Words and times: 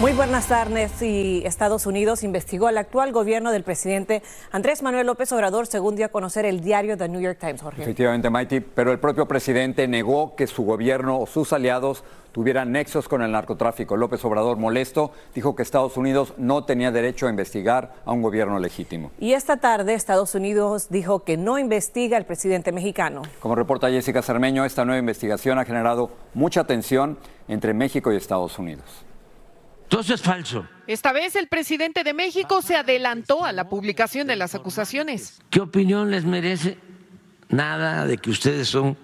Muy 0.00 0.12
buenas 0.12 0.46
tardes. 0.46 1.02
Y 1.02 1.42
Estados 1.44 1.84
Unidos 1.84 2.22
investigó 2.22 2.68
al 2.68 2.78
actual 2.78 3.10
gobierno 3.10 3.50
del 3.50 3.64
presidente 3.64 4.22
Andrés 4.52 4.80
Manuel 4.80 5.08
López 5.08 5.32
Obrador, 5.32 5.66
según 5.66 5.96
dio 5.96 6.06
a 6.06 6.08
conocer 6.10 6.44
el 6.44 6.60
diario 6.60 6.96
The 6.96 7.08
New 7.08 7.20
York 7.20 7.38
Times, 7.40 7.60
Jorge. 7.62 7.82
Efectivamente, 7.82 8.30
Mighty, 8.30 8.60
pero 8.60 8.92
el 8.92 9.00
propio 9.00 9.26
presidente 9.26 9.88
negó 9.88 10.36
que 10.36 10.46
su 10.46 10.62
gobierno 10.62 11.18
o 11.18 11.26
sus 11.26 11.52
aliados 11.52 12.04
tuvieran 12.30 12.70
nexos 12.70 13.08
con 13.08 13.22
el 13.22 13.32
narcotráfico. 13.32 13.96
López 13.96 14.24
Obrador, 14.24 14.56
molesto, 14.56 15.10
dijo 15.34 15.56
que 15.56 15.64
Estados 15.64 15.96
Unidos 15.96 16.32
no 16.36 16.62
tenía 16.62 16.92
derecho 16.92 17.26
a 17.26 17.30
investigar 17.30 17.94
a 18.04 18.12
un 18.12 18.22
gobierno 18.22 18.60
legítimo. 18.60 19.10
Y 19.18 19.32
esta 19.32 19.56
tarde 19.56 19.94
Estados 19.94 20.32
Unidos 20.36 20.90
dijo 20.90 21.24
que 21.24 21.36
no 21.36 21.58
investiga 21.58 22.16
al 22.16 22.24
presidente 22.24 22.70
mexicano. 22.70 23.22
Como 23.40 23.56
reporta 23.56 23.90
Jessica 23.90 24.22
Cermeño, 24.22 24.64
esta 24.64 24.84
nueva 24.84 25.00
investigación 25.00 25.58
ha 25.58 25.64
generado 25.64 26.12
mucha 26.34 26.62
tensión 26.62 27.18
entre 27.48 27.74
México 27.74 28.12
y 28.12 28.16
Estados 28.16 28.60
Unidos. 28.60 29.08
Eso 29.90 30.14
es 30.14 30.22
falso. 30.22 30.66
Esta 30.86 31.12
vez 31.12 31.36
el 31.36 31.48
presidente 31.48 32.04
de 32.04 32.14
México 32.14 32.62
se 32.62 32.76
adelantó 32.76 33.44
a 33.44 33.52
la 33.52 33.68
publicación 33.68 34.26
de 34.26 34.36
las 34.36 34.54
acusaciones. 34.54 35.40
¿Qué 35.50 35.60
opinión 35.60 36.10
les 36.10 36.24
merece? 36.24 36.78
Nada 37.48 38.06
de 38.06 38.16
que 38.16 38.30
ustedes 38.30 38.68
son 38.68 38.96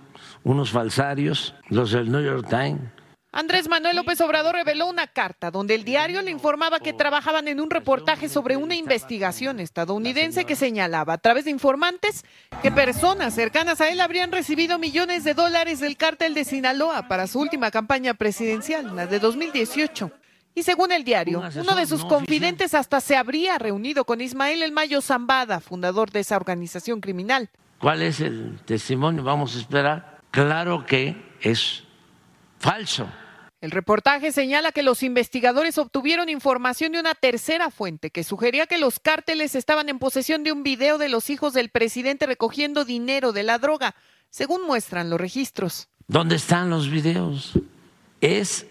unos 0.45 0.71
falsarios, 0.71 1.55
los 1.69 1.91
del 1.91 2.11
New 2.11 2.23
York 2.23 2.47
Times. 2.49 2.81
Andrés 3.33 3.69
Manuel 3.69 3.97
López 3.97 4.21
Obrador 4.21 4.55
reveló 4.55 4.87
una 4.87 5.09
carta 5.09 5.51
donde 5.51 5.75
el 5.75 5.83
diario 5.83 6.23
le 6.23 6.31
informaba 6.31 6.79
que 6.79 6.93
trabajaban 6.93 7.49
en 7.49 7.59
un 7.59 7.69
reportaje 7.69 8.29
sobre 8.29 8.57
una 8.57 8.77
investigación 8.77 9.59
estadounidense 9.59 10.45
que 10.45 10.55
señalaba 10.55 11.15
a 11.15 11.19
través 11.19 11.45
de 11.45 11.51
informantes 11.51 12.25
que 12.63 12.71
personas 12.71 13.35
cercanas 13.35 13.81
a 13.81 13.89
él 13.89 14.01
habrían 14.01 14.31
recibido 14.31 14.79
millones 14.79 15.25
de 15.25 15.35
dólares 15.35 15.81
del 15.81 15.97
cártel 15.97 16.33
de 16.33 16.45
Sinaloa 16.45 17.09
para 17.09 17.27
su 17.27 17.41
última 17.41 17.73
campaña 17.73 18.15
presidencial, 18.15 18.95
la 18.95 19.09
de 19.09 19.19
2018. 19.19 20.13
Y 20.55 20.63
según 20.63 20.93
el 20.93 21.03
diario, 21.03 21.43
uno 21.57 21.75
de 21.75 21.87
sus 21.87 22.05
confidentes 22.05 22.75
hasta 22.75 23.01
se 23.01 23.17
habría 23.17 23.59
reunido 23.59 24.05
con 24.05 24.21
Ismael 24.21 24.63
El 24.63 24.71
Mayo 24.71 25.01
Zambada, 25.01 25.59
fundador 25.61 26.13
de 26.13 26.21
esa 26.21 26.37
organización 26.37 27.01
criminal. 27.01 27.51
¿Cuál 27.79 28.03
es 28.03 28.21
el 28.21 28.61
testimonio? 28.65 29.25
Vamos 29.25 29.57
a 29.57 29.59
esperar. 29.59 30.21
Claro 30.31 30.87
que 30.87 31.17
es 31.41 31.83
falso. 32.59 33.09
El 33.61 33.71
reportaje 33.71 34.31
señala 34.31 34.73
que 34.73 34.83
los 34.83 35.03
investigadores 35.03 35.79
obtuvieron 35.79 36.29
información 36.29 36.93
de 36.93 37.01
una 37.01 37.15
tercera 37.15 37.71
fuente 37.71 38.11
que 38.11 38.23
sugería 38.23 38.67
que 38.67 38.79
los 38.79 39.01
cárteles 39.01 39.55
estaban 39.55 39.89
en 39.89 39.99
posesión 39.99 40.45
de 40.45 40.53
un 40.53 40.63
video 40.63 40.99
de 40.99 41.09
los 41.09 41.31
hijos 41.31 41.55
del 41.55 41.71
presidente 41.71 42.27
recogiendo 42.27 42.85
dinero 42.85 43.33
de 43.33 43.43
la 43.43 43.59
droga, 43.59 43.95
según 44.29 44.67
muestran 44.67 45.09
los 45.09 45.19
registros. 45.21 45.89
¿Dónde 46.07 46.37
están 46.37 46.69
los 46.69 46.91
videos? 46.91 47.59
Es 48.21 48.67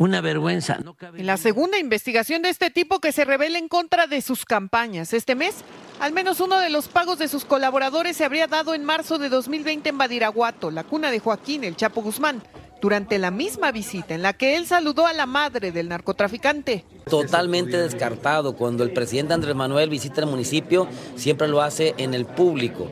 una 0.00 0.22
vergüenza. 0.22 0.78
en 1.14 1.26
la 1.26 1.36
segunda 1.36 1.78
investigación 1.78 2.40
de 2.40 2.48
este 2.48 2.70
tipo 2.70 3.00
que 3.00 3.12
se 3.12 3.26
revela 3.26 3.58
en 3.58 3.68
contra 3.68 4.06
de 4.06 4.22
sus 4.22 4.46
campañas 4.46 5.12
este 5.12 5.34
mes, 5.34 5.56
al 6.00 6.14
menos 6.14 6.40
uno 6.40 6.58
de 6.58 6.70
los 6.70 6.88
pagos 6.88 7.18
de 7.18 7.28
sus 7.28 7.44
colaboradores 7.44 8.16
se 8.16 8.24
habría 8.24 8.46
dado 8.46 8.72
en 8.72 8.82
marzo 8.82 9.18
de 9.18 9.28
2020 9.28 9.90
en 9.90 9.98
Badiraguato, 9.98 10.70
la 10.70 10.84
cuna 10.84 11.10
de 11.10 11.18
Joaquín 11.18 11.64
El 11.64 11.76
Chapo 11.76 12.00
Guzmán, 12.00 12.42
durante 12.80 13.18
la 13.18 13.30
misma 13.30 13.72
visita 13.72 14.14
en 14.14 14.22
la 14.22 14.32
que 14.32 14.56
él 14.56 14.66
saludó 14.66 15.06
a 15.06 15.12
la 15.12 15.26
madre 15.26 15.70
del 15.70 15.90
narcotraficante. 15.90 16.86
Totalmente 17.04 17.76
descartado. 17.76 18.56
Cuando 18.56 18.84
el 18.84 18.94
presidente 18.94 19.34
Andrés 19.34 19.54
Manuel 19.54 19.90
visita 19.90 20.22
el 20.22 20.28
municipio, 20.28 20.88
siempre 21.14 21.46
lo 21.46 21.60
hace 21.60 21.94
en 21.98 22.14
el 22.14 22.24
público. 22.24 22.90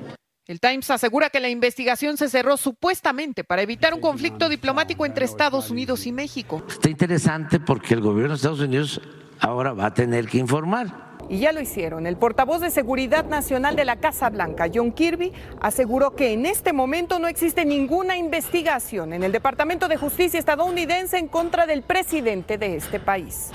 El 0.49 0.61
Times 0.61 0.91
asegura 0.91 1.29
que 1.29 1.41
la 1.41 1.51
investigación 1.51 2.17
se 2.17 2.31
cerró 2.31 2.57
supuestamente 2.57 3.45
para 3.45 3.61
evitar 3.61 3.93
un 3.93 4.01
conflicto 4.01 4.49
diplomático 4.49 5.05
entre 5.05 5.27
Estados 5.27 5.71
Unidos 5.71 6.07
y 6.07 6.13
México. 6.13 6.63
Está 6.67 6.89
interesante 6.89 7.61
porque 7.61 7.93
el 7.93 8.01
gobierno 8.01 8.31
de 8.31 8.37
Estados 8.37 8.61
Unidos 8.61 8.99
ahora 9.41 9.75
va 9.75 9.85
a 9.85 9.93
tener 9.93 10.27
que 10.27 10.39
informar. 10.39 11.19
Y 11.29 11.41
ya 11.41 11.53
lo 11.53 11.61
hicieron. 11.61 12.07
El 12.07 12.17
portavoz 12.17 12.63
de 12.63 12.71
Seguridad 12.71 13.27
Nacional 13.27 13.77
de 13.77 13.85
la 13.85 13.97
Casa 13.97 14.31
Blanca, 14.31 14.71
John 14.75 14.93
Kirby, 14.93 15.35
aseguró 15.61 16.17
que 16.17 16.33
en 16.33 16.47
este 16.47 16.73
momento 16.73 17.19
no 17.19 17.29
existe 17.29 17.67
ninguna 17.67 18.17
investigación 18.17 19.13
en 19.13 19.25
el 19.25 19.33
Departamento 19.33 19.87
de 19.87 19.99
Justicia 19.99 20.41
estadounidense 20.41 21.19
en 21.19 21.29
contra 21.29 21.67
del 21.67 21.83
presidente 21.83 22.57
de 22.57 22.77
este 22.77 22.99
país. 22.99 23.51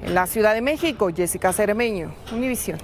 En 0.00 0.14
la 0.14 0.28
Ciudad 0.28 0.54
de 0.54 0.62
México, 0.62 1.10
Jessica 1.12 1.52
Cermeño, 1.52 2.14
Univisión. 2.32 2.78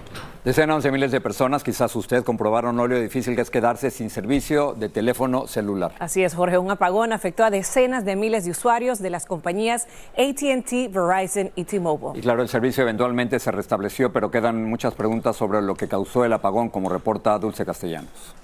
Decenas 0.46 0.84
de 0.84 0.92
miles 0.92 1.10
de 1.10 1.20
personas, 1.20 1.64
quizás 1.64 1.96
usted, 1.96 2.22
comprobaron 2.22 2.76
lo 2.76 2.86
difícil 2.86 3.34
que 3.34 3.42
es 3.42 3.50
quedarse 3.50 3.90
sin 3.90 4.10
servicio 4.10 4.74
de 4.74 4.88
teléfono 4.88 5.48
celular. 5.48 5.90
Así 5.98 6.22
es, 6.22 6.36
Jorge. 6.36 6.56
Un 6.56 6.70
apagón 6.70 7.12
afectó 7.12 7.42
a 7.42 7.50
decenas 7.50 8.04
de 8.04 8.14
miles 8.14 8.44
de 8.44 8.52
usuarios 8.52 9.00
de 9.00 9.10
las 9.10 9.26
compañías 9.26 9.88
ATT, 10.16 10.92
Verizon 10.92 11.50
y 11.56 11.64
T-Mobile. 11.64 12.16
Y 12.16 12.22
claro, 12.22 12.42
el 12.42 12.48
servicio 12.48 12.84
eventualmente 12.84 13.40
se 13.40 13.50
restableció, 13.50 14.12
pero 14.12 14.30
quedan 14.30 14.62
muchas 14.70 14.94
preguntas 14.94 15.34
sobre 15.34 15.60
lo 15.62 15.74
que 15.74 15.88
causó 15.88 16.24
el 16.24 16.32
apagón, 16.32 16.68
como 16.68 16.90
reporta 16.90 17.36
Dulce 17.40 17.66
Castellanos 17.66 18.36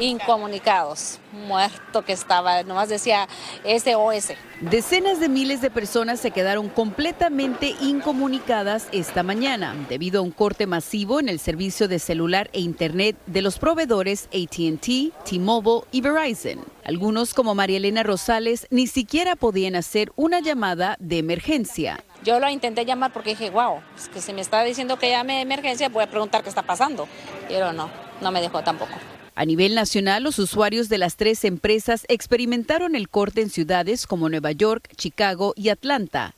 incomunicados, 0.00 1.18
muerto 1.32 2.04
que 2.04 2.12
estaba, 2.12 2.62
nomás 2.62 2.88
decía 2.88 3.28
SOS. 3.64 4.34
Decenas 4.60 5.20
de 5.20 5.28
miles 5.28 5.60
de 5.60 5.70
personas 5.70 6.20
se 6.20 6.30
quedaron 6.30 6.68
completamente 6.68 7.74
incomunicadas 7.80 8.88
esta 8.92 9.22
mañana 9.22 9.74
debido 9.88 10.20
a 10.20 10.22
un 10.22 10.30
corte 10.30 10.66
masivo 10.66 11.20
en 11.20 11.28
el 11.28 11.38
servicio 11.38 11.88
de 11.88 11.98
celular 11.98 12.48
e 12.52 12.60
internet 12.60 13.16
de 13.26 13.42
los 13.42 13.58
proveedores 13.58 14.28
ATT, 14.32 15.12
T-Mobile 15.28 15.86
y 15.90 16.00
Verizon. 16.00 16.64
Algunos, 16.84 17.34
como 17.34 17.54
María 17.54 17.76
Elena 17.76 18.02
Rosales, 18.02 18.66
ni 18.70 18.86
siquiera 18.86 19.36
podían 19.36 19.76
hacer 19.76 20.12
una 20.16 20.40
llamada 20.40 20.96
de 20.98 21.18
emergencia. 21.18 22.02
Yo 22.24 22.38
lo 22.38 22.48
intenté 22.48 22.84
llamar 22.84 23.12
porque 23.12 23.30
dije, 23.30 23.50
wow, 23.50 23.80
es 23.96 24.08
que 24.08 24.20
si 24.20 24.32
me 24.32 24.40
está 24.40 24.62
diciendo 24.62 24.96
que 24.96 25.10
llame 25.10 25.34
de 25.34 25.40
emergencia, 25.40 25.88
voy 25.88 26.04
a 26.04 26.10
preguntar 26.10 26.42
qué 26.42 26.48
está 26.48 26.62
pasando. 26.62 27.08
Pero 27.48 27.72
no, 27.72 27.90
no 28.20 28.30
me 28.30 28.40
dejó 28.40 28.62
tampoco. 28.62 28.94
A 29.34 29.46
nivel 29.46 29.74
nacional, 29.74 30.22
los 30.22 30.38
usuarios 30.38 30.88
de 30.90 30.98
las 30.98 31.16
tres 31.16 31.44
empresas 31.44 32.04
experimentaron 32.08 32.94
el 32.94 33.08
corte 33.08 33.40
en 33.40 33.48
ciudades 33.48 34.06
como 34.06 34.28
Nueva 34.28 34.52
York, 34.52 34.90
Chicago 34.96 35.54
y 35.56 35.70
Atlanta. 35.70 36.34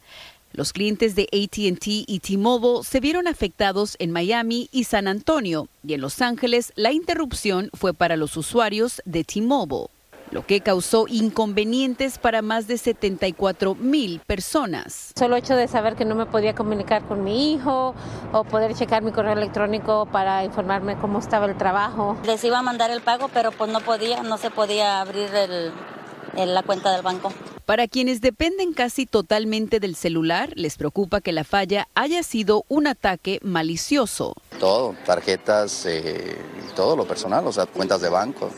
Los 0.53 0.72
clientes 0.72 1.16
de 1.16 1.25
ATT 1.25 1.87
y 1.87 2.21
T-Mobile 2.21 2.84
se 2.84 3.00
vieron 3.00 3.27
afectados 3.27 3.97
en 3.99 4.12
Miami 4.12 4.69
y 4.71 4.84
San 4.84 5.09
Antonio, 5.09 5.69
y 5.84 5.94
en 5.94 6.00
Los 6.00 6.22
Ángeles 6.22 6.72
la 6.77 6.93
interrupción 6.93 7.71
fue 7.75 7.93
para 7.93 8.16
los 8.16 8.37
usuarios 8.37 9.03
de 9.05 9.25
T-Mobile 9.25 9.88
lo 10.34 10.45
que 10.45 10.61
causó 10.61 11.06
inconvenientes 11.09 12.19
para 12.19 12.43
más 12.43 12.67
de 12.67 12.77
74 12.77 13.77
mil 13.77 14.21
personas. 14.27 15.12
Solo 15.17 15.37
hecho 15.37 15.55
de 15.55 15.69
saber 15.69 15.95
que 15.95 16.05
no 16.05 16.17
me 16.17 16.27
podía 16.27 16.56
comunicar 16.56 17.05
con 17.05 17.22
mi 17.22 17.53
hijo 17.53 17.95
o 18.33 18.43
poder 18.43 18.75
checar 18.75 19.05
mi 19.05 19.12
correo 19.12 19.34
electrónico 19.34 20.06
para 20.06 20.43
informarme 20.44 20.97
cómo 20.97 21.21
estaba 21.21 21.47
el 21.47 21.56
trabajo. 21.56 22.19
Les 22.27 22.43
iba 22.43 22.59
a 22.59 22.62
mandar 22.62 22.91
el 22.91 23.00
pago, 23.00 23.31
pero 23.33 23.53
pues 23.53 23.71
no 23.71 23.81
podía, 23.81 24.25
no 24.25 24.37
se 24.37 24.50
podía 24.50 25.00
abrir 25.00 25.31
la 26.34 26.62
cuenta 26.65 26.91
del 26.91 27.03
banco. 27.03 27.33
Para 27.65 27.87
quienes 27.87 28.21
dependen 28.21 28.75
casi 28.75 29.06
totalmente 29.06 29.78
del 29.78 29.94
celular, 29.94 30.50
les 30.56 30.77
preocupa 30.77 31.21
que 31.21 31.33
la 31.33 31.44
falla 31.44 31.87
haya 31.94 32.25
sido 32.25 32.65
un 32.67 32.89
ataque 32.89 33.39
malicioso. 33.43 34.34
Todo, 34.59 34.97
tarjetas, 35.06 35.87
eh, 35.87 36.37
todo 36.75 36.97
lo 36.97 37.06
personal, 37.06 37.47
o 37.47 37.53
sea, 37.53 37.67
cuentas 37.67 38.00
de 38.00 38.09
banco 38.09 38.50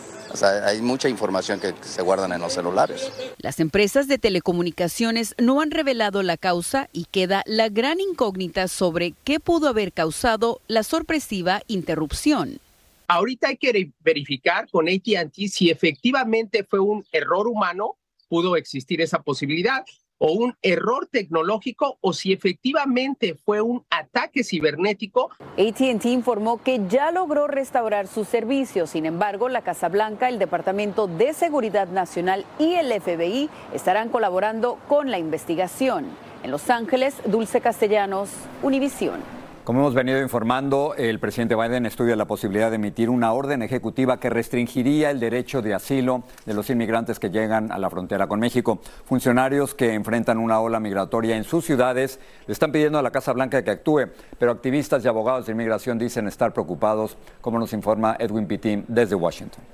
hay 0.42 0.80
mucha 0.80 1.08
información 1.08 1.60
que 1.60 1.74
se 1.82 2.02
guardan 2.02 2.32
en 2.32 2.40
los 2.40 2.52
celulares. 2.52 3.10
Las 3.38 3.60
empresas 3.60 4.08
de 4.08 4.18
telecomunicaciones 4.18 5.34
no 5.38 5.60
han 5.60 5.70
revelado 5.70 6.22
la 6.22 6.36
causa 6.36 6.88
y 6.92 7.06
queda 7.06 7.42
la 7.46 7.68
gran 7.68 8.00
incógnita 8.00 8.68
sobre 8.68 9.14
qué 9.24 9.40
pudo 9.40 9.68
haber 9.68 9.92
causado 9.92 10.60
la 10.66 10.82
sorpresiva 10.82 11.62
interrupción. 11.66 12.60
Ahorita 13.08 13.48
hay 13.48 13.56
que 13.56 13.92
verificar 14.00 14.68
con 14.70 14.88
ATT 14.88 15.34
si 15.48 15.70
efectivamente 15.70 16.64
fue 16.64 16.80
un 16.80 17.04
error 17.12 17.46
humano, 17.46 17.96
pudo 18.28 18.56
existir 18.56 19.00
esa 19.00 19.22
posibilidad, 19.22 19.84
o 20.18 20.32
un 20.32 20.54
error 20.62 21.06
tecnológico 21.10 21.98
o 22.00 22.12
si 22.12 22.32
efectivamente 22.32 23.34
fue 23.34 23.60
un 23.60 23.84
ataque 23.90 24.44
cibernético. 24.44 25.30
ATT 25.58 26.06
informó 26.06 26.62
que 26.62 26.80
ya 26.88 27.10
logró 27.10 27.46
restaurar 27.46 28.06
sus 28.06 28.28
servicios. 28.28 28.90
Sin 28.90 29.06
embargo, 29.06 29.48
la 29.48 29.62
Casa 29.62 29.88
Blanca, 29.88 30.28
el 30.28 30.38
Departamento 30.38 31.06
de 31.06 31.32
Seguridad 31.32 31.88
Nacional 31.88 32.44
y 32.58 32.74
el 32.74 32.92
FBI 33.00 33.50
estarán 33.72 34.08
colaborando 34.08 34.78
con 34.88 35.10
la 35.10 35.18
investigación. 35.18 36.06
En 36.42 36.50
Los 36.50 36.70
Ángeles, 36.70 37.14
Dulce 37.26 37.60
Castellanos, 37.60 38.30
Univisión. 38.62 39.35
Como 39.66 39.80
hemos 39.80 39.94
venido 39.94 40.22
informando, 40.22 40.94
el 40.96 41.18
presidente 41.18 41.56
Biden 41.56 41.86
estudia 41.86 42.14
la 42.14 42.26
posibilidad 42.26 42.70
de 42.70 42.76
emitir 42.76 43.10
una 43.10 43.32
orden 43.32 43.62
ejecutiva 43.62 44.20
que 44.20 44.30
restringiría 44.30 45.10
el 45.10 45.18
derecho 45.18 45.60
de 45.60 45.74
asilo 45.74 46.22
de 46.44 46.54
los 46.54 46.70
inmigrantes 46.70 47.18
que 47.18 47.30
llegan 47.30 47.72
a 47.72 47.78
la 47.78 47.90
frontera 47.90 48.28
con 48.28 48.38
México. 48.38 48.78
Funcionarios 49.06 49.74
que 49.74 49.92
enfrentan 49.94 50.38
una 50.38 50.60
ola 50.60 50.78
migratoria 50.78 51.36
en 51.36 51.42
sus 51.42 51.64
ciudades 51.64 52.20
le 52.46 52.52
están 52.52 52.70
pidiendo 52.70 53.00
a 53.00 53.02
la 53.02 53.10
Casa 53.10 53.32
Blanca 53.32 53.64
que 53.64 53.72
actúe, 53.72 54.02
pero 54.38 54.52
activistas 54.52 55.04
y 55.04 55.08
abogados 55.08 55.46
de 55.46 55.52
inmigración 55.52 55.98
dicen 55.98 56.28
estar 56.28 56.52
preocupados, 56.52 57.18
como 57.40 57.58
nos 57.58 57.72
informa 57.72 58.14
Edwin 58.20 58.46
Pitín 58.46 58.84
desde 58.86 59.16
Washington. 59.16 59.64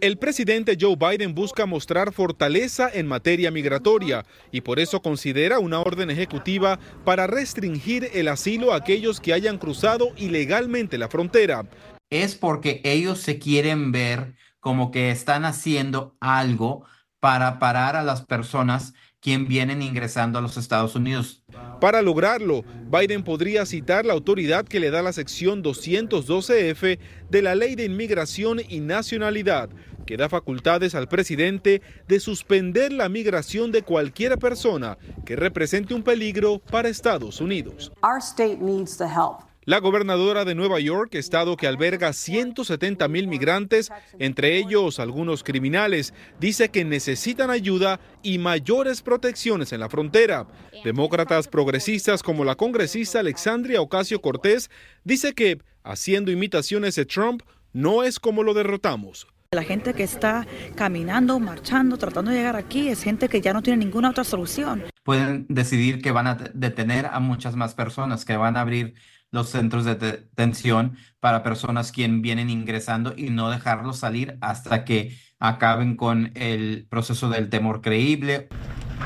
El 0.00 0.18
presidente 0.18 0.76
Joe 0.78 0.96
Biden 0.96 1.34
busca 1.34 1.66
mostrar 1.66 2.12
fortaleza 2.12 2.90
en 2.92 3.06
materia 3.06 3.50
migratoria 3.50 4.24
y 4.52 4.60
por 4.60 4.78
eso 4.78 5.00
considera 5.00 5.58
una 5.58 5.80
orden 5.80 6.10
ejecutiva 6.10 6.78
para 7.04 7.26
restringir 7.26 8.10
el 8.12 8.28
asilo 8.28 8.72
a 8.72 8.76
aquellos 8.76 9.20
que 9.20 9.32
hayan 9.32 9.58
cruzado 9.58 10.12
ilegalmente 10.16 10.98
la 10.98 11.08
frontera. 11.08 11.66
Es 12.10 12.34
porque 12.34 12.80
ellos 12.84 13.20
se 13.20 13.38
quieren 13.38 13.92
ver 13.92 14.34
como 14.60 14.90
que 14.90 15.10
están 15.10 15.44
haciendo 15.44 16.16
algo 16.20 16.84
para 17.20 17.58
parar 17.58 17.96
a 17.96 18.02
las 18.02 18.24
personas 18.24 18.94
quien 19.20 19.48
vienen 19.48 19.82
ingresando 19.82 20.38
a 20.38 20.42
los 20.42 20.56
Estados 20.56 20.94
Unidos. 20.94 21.42
Para 21.80 22.02
lograrlo, 22.02 22.64
Biden 22.90 23.22
podría 23.22 23.66
citar 23.66 24.04
la 24.04 24.12
autoridad 24.12 24.64
que 24.64 24.80
le 24.80 24.90
da 24.90 25.02
la 25.02 25.12
sección 25.12 25.62
212F 25.62 26.98
de 27.30 27.42
la 27.42 27.54
Ley 27.54 27.74
de 27.74 27.84
Inmigración 27.84 28.60
y 28.68 28.80
Nacionalidad, 28.80 29.70
que 30.06 30.16
da 30.16 30.28
facultades 30.28 30.94
al 30.94 31.08
presidente 31.08 31.82
de 32.06 32.20
suspender 32.20 32.92
la 32.92 33.08
migración 33.08 33.72
de 33.72 33.82
cualquier 33.82 34.38
persona 34.38 34.98
que 35.24 35.36
represente 35.36 35.94
un 35.94 36.02
peligro 36.02 36.58
para 36.58 36.88
Estados 36.88 37.40
Unidos. 37.40 37.92
Our 38.02 38.20
state 38.20 38.58
needs 38.60 38.96
the 38.96 39.04
help. 39.06 39.47
La 39.68 39.80
gobernadora 39.80 40.46
de 40.46 40.54
Nueva 40.54 40.80
York, 40.80 41.14
estado 41.14 41.54
que 41.58 41.66
alberga 41.66 42.14
170 42.14 43.06
mil 43.08 43.28
migrantes, 43.28 43.92
entre 44.18 44.56
ellos 44.56 44.98
algunos 44.98 45.44
criminales, 45.44 46.14
dice 46.40 46.70
que 46.70 46.86
necesitan 46.86 47.50
ayuda 47.50 48.00
y 48.22 48.38
mayores 48.38 49.02
protecciones 49.02 49.74
en 49.74 49.80
la 49.80 49.90
frontera. 49.90 50.46
Demócratas 50.84 51.48
progresistas 51.48 52.22
como 52.22 52.46
la 52.46 52.54
congresista 52.54 53.20
Alexandria 53.20 53.82
Ocasio 53.82 54.22
Cortés 54.22 54.70
dice 55.04 55.34
que, 55.34 55.58
haciendo 55.82 56.30
imitaciones 56.32 56.94
de 56.94 57.04
Trump, 57.04 57.42
no 57.74 58.04
es 58.04 58.18
como 58.18 58.42
lo 58.42 58.54
derrotamos. 58.54 59.26
La 59.50 59.64
gente 59.64 59.92
que 59.92 60.02
está 60.02 60.46
caminando, 60.76 61.38
marchando, 61.40 61.98
tratando 61.98 62.30
de 62.30 62.38
llegar 62.38 62.56
aquí 62.56 62.88
es 62.88 63.02
gente 63.02 63.28
que 63.28 63.42
ya 63.42 63.52
no 63.52 63.60
tiene 63.62 63.84
ninguna 63.84 64.08
otra 64.08 64.24
solución. 64.24 64.84
Pueden 65.02 65.44
decidir 65.50 66.00
que 66.00 66.10
van 66.10 66.26
a 66.26 66.34
detener 66.54 67.04
a 67.04 67.20
muchas 67.20 67.54
más 67.54 67.74
personas, 67.74 68.24
que 68.24 68.36
van 68.38 68.56
a 68.56 68.62
abrir 68.62 68.94
los 69.30 69.48
centros 69.50 69.84
de 69.84 69.94
detención 69.94 70.96
para 71.20 71.42
personas 71.42 71.92
quien 71.92 72.22
vienen 72.22 72.50
ingresando 72.50 73.14
y 73.16 73.30
no 73.30 73.50
dejarlos 73.50 73.98
salir 73.98 74.38
hasta 74.40 74.84
que 74.84 75.16
acaben 75.38 75.96
con 75.96 76.32
el 76.34 76.86
proceso 76.88 77.28
del 77.28 77.50
temor 77.50 77.80
creíble. 77.80 78.48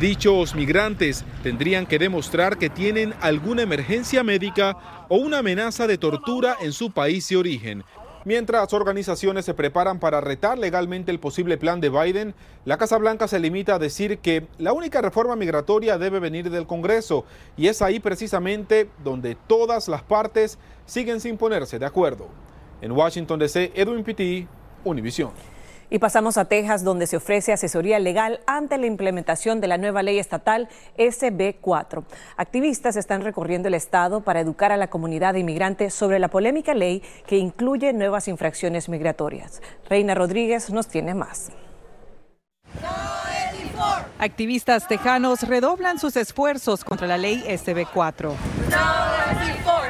Dichos 0.00 0.54
migrantes 0.54 1.24
tendrían 1.42 1.86
que 1.86 1.98
demostrar 1.98 2.58
que 2.58 2.70
tienen 2.70 3.14
alguna 3.20 3.62
emergencia 3.62 4.24
médica 4.24 5.06
o 5.08 5.16
una 5.16 5.38
amenaza 5.38 5.86
de 5.86 5.98
tortura 5.98 6.56
en 6.62 6.72
su 6.72 6.90
país 6.90 7.28
de 7.28 7.36
origen. 7.36 7.84
Mientras 8.24 8.72
organizaciones 8.72 9.44
se 9.44 9.52
preparan 9.52 9.98
para 9.98 10.20
retar 10.20 10.56
legalmente 10.56 11.10
el 11.10 11.18
posible 11.18 11.58
plan 11.58 11.80
de 11.80 11.90
Biden, 11.90 12.34
la 12.64 12.78
Casa 12.78 12.96
Blanca 12.96 13.26
se 13.26 13.40
limita 13.40 13.74
a 13.74 13.78
decir 13.80 14.18
que 14.18 14.46
la 14.58 14.72
única 14.72 15.02
reforma 15.02 15.34
migratoria 15.34 15.98
debe 15.98 16.20
venir 16.20 16.48
del 16.48 16.68
Congreso 16.68 17.24
y 17.56 17.66
es 17.66 17.82
ahí 17.82 17.98
precisamente 17.98 18.88
donde 19.02 19.34
todas 19.48 19.88
las 19.88 20.02
partes 20.02 20.58
siguen 20.86 21.20
sin 21.20 21.36
ponerse 21.36 21.80
de 21.80 21.86
acuerdo. 21.86 22.28
En 22.80 22.92
Washington 22.92 23.40
DC, 23.40 23.72
Edwin 23.74 24.04
Pitti, 24.04 24.46
Univision. 24.84 25.51
Y 25.92 25.98
pasamos 25.98 26.38
a 26.38 26.46
Texas, 26.46 26.84
donde 26.84 27.06
se 27.06 27.18
ofrece 27.18 27.52
asesoría 27.52 27.98
legal 27.98 28.40
ante 28.46 28.78
la 28.78 28.86
implementación 28.86 29.60
de 29.60 29.68
la 29.68 29.76
nueva 29.76 30.02
ley 30.02 30.18
estatal 30.18 30.70
SB4. 30.96 32.02
Activistas 32.38 32.96
están 32.96 33.20
recorriendo 33.20 33.68
el 33.68 33.74
estado 33.74 34.22
para 34.22 34.40
educar 34.40 34.72
a 34.72 34.78
la 34.78 34.88
comunidad 34.88 35.34
inmigrante 35.34 35.90
sobre 35.90 36.18
la 36.18 36.28
polémica 36.28 36.72
ley 36.72 37.02
que 37.26 37.36
incluye 37.36 37.92
nuevas 37.92 38.26
infracciones 38.26 38.88
migratorias. 38.88 39.60
Reina 39.86 40.14
Rodríguez 40.14 40.70
nos 40.70 40.88
tiene 40.88 41.12
más. 41.12 41.52
Activistas 44.18 44.88
tejanos 44.88 45.42
redoblan 45.42 45.98
sus 45.98 46.16
esfuerzos 46.16 46.84
contra 46.84 47.06
la 47.06 47.18
ley 47.18 47.44
SB4. 47.46 48.32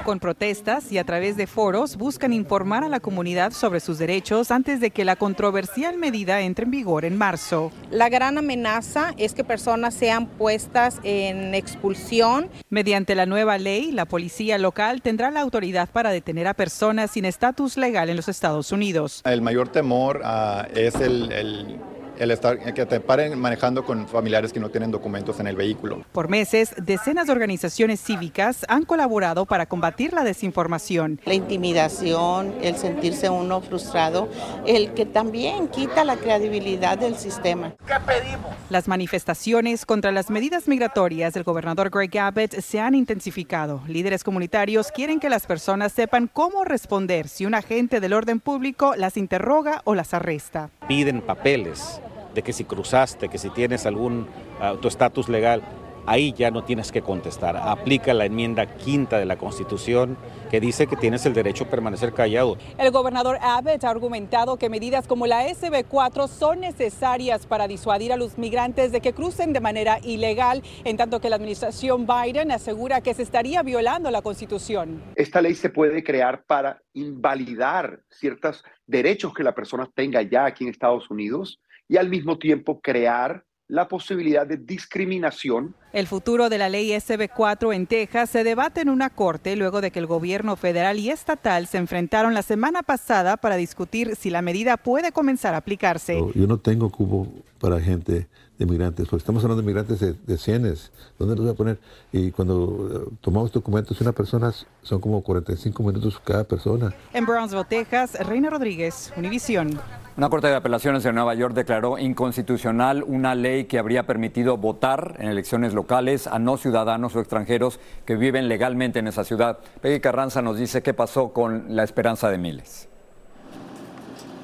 Con 0.04 0.18
protestas 0.18 0.90
y 0.90 0.98
a 0.98 1.04
través 1.04 1.36
de 1.36 1.46
foros 1.46 1.96
buscan 1.96 2.32
informar 2.32 2.82
a 2.82 2.88
la 2.88 2.98
comunidad 2.98 3.52
sobre 3.52 3.78
sus 3.78 3.98
derechos 3.98 4.50
antes 4.50 4.80
de 4.80 4.90
que 4.90 5.04
la 5.04 5.14
controversial 5.14 5.96
medida 5.96 6.40
entre 6.40 6.64
en 6.64 6.72
vigor 6.72 7.04
en 7.04 7.16
marzo. 7.16 7.70
La 7.90 8.08
gran 8.08 8.36
amenaza 8.36 9.14
es 9.16 9.32
que 9.32 9.44
personas 9.44 9.94
sean 9.94 10.26
puestas 10.26 10.98
en 11.04 11.54
expulsión. 11.54 12.48
Mediante 12.68 13.14
la 13.14 13.26
nueva 13.26 13.58
ley, 13.58 13.92
la 13.92 14.06
policía 14.06 14.58
local 14.58 15.02
tendrá 15.02 15.30
la 15.30 15.40
autoridad 15.40 15.88
para 15.88 16.10
detener 16.10 16.48
a 16.48 16.54
personas 16.54 17.12
sin 17.12 17.24
estatus 17.24 17.76
legal 17.76 18.10
en 18.10 18.16
los 18.16 18.28
Estados 18.28 18.72
Unidos. 18.72 19.22
El 19.24 19.40
mayor 19.40 19.68
temor 19.68 20.20
uh, 20.24 20.66
es 20.76 20.96
el, 20.96 21.30
el 21.30 21.80
el 22.18 22.30
estar, 22.30 22.74
que 22.74 22.86
te 22.86 23.00
paren 23.00 23.38
manejando 23.38 23.84
con 23.84 24.06
familiares 24.08 24.52
que 24.52 24.60
no 24.60 24.70
tienen 24.70 24.90
documentos 24.90 25.40
en 25.40 25.46
el 25.46 25.56
vehículo. 25.56 26.04
Por 26.12 26.28
meses, 26.28 26.74
decenas 26.76 27.26
de 27.26 27.32
organizaciones 27.32 28.00
cívicas 28.00 28.64
han 28.68 28.84
colaborado 28.84 29.46
para 29.46 29.66
combatir 29.66 30.12
la 30.12 30.24
desinformación. 30.24 31.20
La 31.24 31.34
intimidación, 31.34 32.54
el 32.62 32.76
sentirse 32.76 33.30
uno 33.30 33.60
frustrado, 33.60 34.28
el 34.66 34.94
que 34.94 35.06
también 35.06 35.68
quita 35.68 36.04
la 36.04 36.16
credibilidad 36.16 36.98
del 36.98 37.16
sistema. 37.16 37.74
¿Qué 37.86 37.94
pedimos? 38.06 38.52
Las 38.70 38.88
manifestaciones 38.88 39.84
contra 39.84 40.12
las 40.12 40.30
medidas 40.30 40.68
migratorias 40.68 41.34
del 41.34 41.42
gobernador 41.42 41.90
Greg 41.90 42.18
Abbott 42.18 42.60
se 42.60 42.80
han 42.80 42.94
intensificado. 42.94 43.82
Líderes 43.86 44.24
comunitarios 44.24 44.90
quieren 44.92 45.20
que 45.20 45.28
las 45.28 45.46
personas 45.46 45.92
sepan 45.92 46.28
cómo 46.32 46.64
responder 46.64 47.28
si 47.28 47.46
un 47.46 47.54
agente 47.54 48.00
del 48.00 48.12
orden 48.12 48.40
público 48.40 48.94
las 48.96 49.16
interroga 49.16 49.82
o 49.84 49.94
las 49.94 50.14
arresta. 50.14 50.70
Piden 50.88 51.20
papeles 51.20 52.00
de 52.34 52.42
que 52.42 52.52
si 52.52 52.64
cruzaste, 52.64 53.28
que 53.28 53.38
si 53.38 53.50
tienes 53.50 53.86
algún 53.86 54.26
uh, 54.60 54.76
tu 54.76 54.88
estatus 54.88 55.28
legal, 55.28 55.62
ahí 56.06 56.32
ya 56.32 56.50
no 56.50 56.64
tienes 56.64 56.92
que 56.92 57.02
contestar. 57.02 57.56
Aplica 57.56 58.14
la 58.14 58.24
enmienda 58.24 58.66
quinta 58.66 59.18
de 59.18 59.26
la 59.26 59.36
Constitución 59.36 60.16
que 60.50 60.60
dice 60.60 60.86
que 60.86 60.96
tienes 60.96 61.24
el 61.26 61.34
derecho 61.34 61.64
a 61.64 61.70
permanecer 61.70 62.12
callado. 62.12 62.58
El 62.78 62.90
gobernador 62.90 63.38
Abbott 63.40 63.84
ha 63.84 63.90
argumentado 63.90 64.56
que 64.56 64.68
medidas 64.68 65.06
como 65.06 65.26
la 65.26 65.46
SB4 65.48 66.28
son 66.28 66.60
necesarias 66.60 67.46
para 67.46 67.68
disuadir 67.68 68.12
a 68.12 68.16
los 68.16 68.38
migrantes 68.38 68.92
de 68.92 69.00
que 69.00 69.12
crucen 69.12 69.52
de 69.52 69.60
manera 69.60 69.98
ilegal, 70.02 70.62
en 70.84 70.96
tanto 70.96 71.20
que 71.20 71.30
la 71.30 71.36
administración 71.36 72.06
Biden 72.06 72.50
asegura 72.50 73.00
que 73.00 73.14
se 73.14 73.22
estaría 73.22 73.62
violando 73.62 74.10
la 74.10 74.22
Constitución. 74.22 75.02
Esta 75.14 75.40
ley 75.40 75.54
se 75.54 75.70
puede 75.70 76.02
crear 76.04 76.44
para 76.44 76.82
invalidar 76.92 78.00
ciertos 78.10 78.62
derechos 78.86 79.32
que 79.32 79.42
la 79.42 79.54
persona 79.54 79.88
tenga 79.94 80.22
ya 80.22 80.44
aquí 80.44 80.64
en 80.64 80.70
Estados 80.70 81.10
Unidos 81.10 81.60
y 81.92 81.98
al 81.98 82.08
mismo 82.08 82.38
tiempo 82.38 82.80
crear 82.80 83.44
la 83.68 83.86
posibilidad 83.86 84.46
de 84.46 84.56
discriminación. 84.56 85.74
El 85.92 86.06
futuro 86.06 86.48
de 86.48 86.56
la 86.56 86.70
ley 86.70 86.88
SB4 86.88 87.74
en 87.74 87.86
Texas 87.86 88.30
se 88.30 88.44
debate 88.44 88.80
en 88.80 88.88
una 88.88 89.10
corte 89.10 89.56
luego 89.56 89.82
de 89.82 89.90
que 89.90 89.98
el 89.98 90.06
gobierno 90.06 90.56
federal 90.56 90.98
y 90.98 91.10
estatal 91.10 91.66
se 91.66 91.76
enfrentaron 91.76 92.32
la 92.32 92.40
semana 92.40 92.82
pasada 92.82 93.36
para 93.36 93.56
discutir 93.56 94.16
si 94.16 94.30
la 94.30 94.40
medida 94.40 94.78
puede 94.78 95.12
comenzar 95.12 95.52
a 95.52 95.58
aplicarse. 95.58 96.18
Yo 96.34 96.46
no 96.46 96.56
tengo 96.56 96.88
cubo 96.88 97.28
para 97.60 97.78
gente 97.78 98.26
de 98.64 98.70
migrantes, 98.70 99.08
porque 99.08 99.22
estamos 99.22 99.42
hablando 99.42 99.62
de 99.62 99.66
migrantes 99.66 100.00
de, 100.00 100.14
de 100.14 100.38
cienes. 100.38 100.90
¿Dónde 101.18 101.34
los 101.34 101.44
voy 101.44 101.52
a 101.52 101.56
poner? 101.56 101.78
Y 102.12 102.30
cuando 102.30 102.64
uh, 102.64 103.12
tomamos 103.20 103.52
documentos 103.52 104.00
una 104.00 104.12
persona, 104.12 104.52
son 104.82 105.00
como 105.00 105.22
45 105.22 105.82
minutos 105.82 106.20
cada 106.24 106.44
persona. 106.44 106.94
En 107.12 107.26
Brownsville, 107.26 107.64
Texas, 107.64 108.16
Reina 108.26 108.50
Rodríguez, 108.50 109.12
Univisión. 109.16 109.78
Una 110.16 110.28
corte 110.28 110.48
de 110.48 110.56
apelaciones 110.56 111.02
de 111.02 111.12
Nueva 111.12 111.34
York 111.34 111.54
declaró 111.54 111.98
inconstitucional 111.98 113.02
una 113.02 113.34
ley 113.34 113.64
que 113.64 113.78
habría 113.78 114.06
permitido 114.06 114.58
votar 114.58 115.16
en 115.18 115.28
elecciones 115.28 115.72
locales 115.72 116.26
a 116.26 116.38
no 116.38 116.58
ciudadanos 116.58 117.16
o 117.16 117.20
extranjeros 117.20 117.80
que 118.04 118.16
viven 118.16 118.46
legalmente 118.46 118.98
en 118.98 119.06
esa 119.06 119.24
ciudad. 119.24 119.58
Peggy 119.80 120.00
Carranza 120.00 120.42
nos 120.42 120.58
dice 120.58 120.82
qué 120.82 120.92
pasó 120.92 121.32
con 121.32 121.74
la 121.74 121.82
esperanza 121.82 122.28
de 122.28 122.36
miles. 122.36 122.90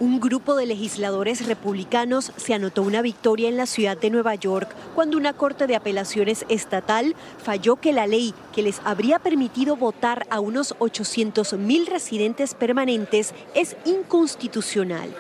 Un 0.01 0.21
grupo 0.21 0.55
de 0.55 0.67
legisladores 0.67 1.47
republicanos 1.47 2.33
se 2.37 2.55
anotó 2.55 2.83
una 2.83 3.03
victoria 3.03 3.49
en 3.49 3.57
la 3.57 3.67
ciudad 3.67 3.99
de 3.99 4.11
Nueva 4.11 4.35
York 4.37 4.75
cuando 4.95 5.17
una 5.17 5.33
corte 5.33 5.67
de 5.67 5.77
apelaciones 5.77 6.45
estatal 6.49 7.17
falló 7.43 7.77
que 7.77 7.93
la 7.93 8.07
ley 8.07 8.33
que 8.55 8.63
les 8.63 8.81
habría 8.85 9.19
permitido 9.19 9.77
votar 9.77 10.27
a 10.31 10.41
unos 10.41 10.75
800 10.79 11.55
mil 11.55 11.87
residentes 11.87 12.55
permanentes 12.55 13.35
es 13.55 13.77
inconstitucional 13.85 15.15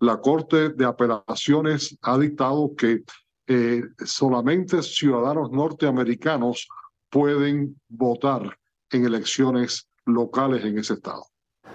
la 0.00 0.18
Corte 0.18 0.70
de 0.70 0.84
Apelaciones 0.84 1.96
ha 2.02 2.18
dictado 2.18 2.74
que 2.74 3.04
eh, 3.46 3.82
solamente 4.04 4.82
ciudadanos 4.82 5.50
norteamericanos 5.50 6.68
pueden 7.10 7.78
votar 7.88 8.58
en 8.90 9.04
elecciones 9.04 9.88
locales 10.06 10.64
en 10.64 10.78
ese 10.78 10.94
estado. 10.94 11.26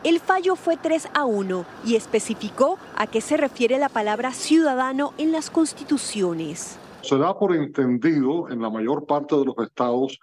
El 0.06 0.20
fallo 0.20 0.56
fue 0.56 0.78
3 0.78 1.08
a 1.16 1.26
1 1.26 1.66
y 1.84 1.96
especificó 1.96 2.78
a 2.96 3.08
qué 3.08 3.22
se 3.22 3.38
refiere 3.38 3.80
la 3.80 3.90
palabra 3.90 4.34
ciudadano 4.34 5.16
en 5.18 5.32
las 5.32 5.50
constituciones. 5.50 6.78
Se 7.02 7.18
da 7.18 7.36
por 7.36 7.56
entendido 7.56 8.48
en 8.52 8.62
la 8.62 8.70
mayor 8.70 9.08
parte 9.08 9.36
de 9.36 9.46
los 9.46 9.56
estados 9.58 10.20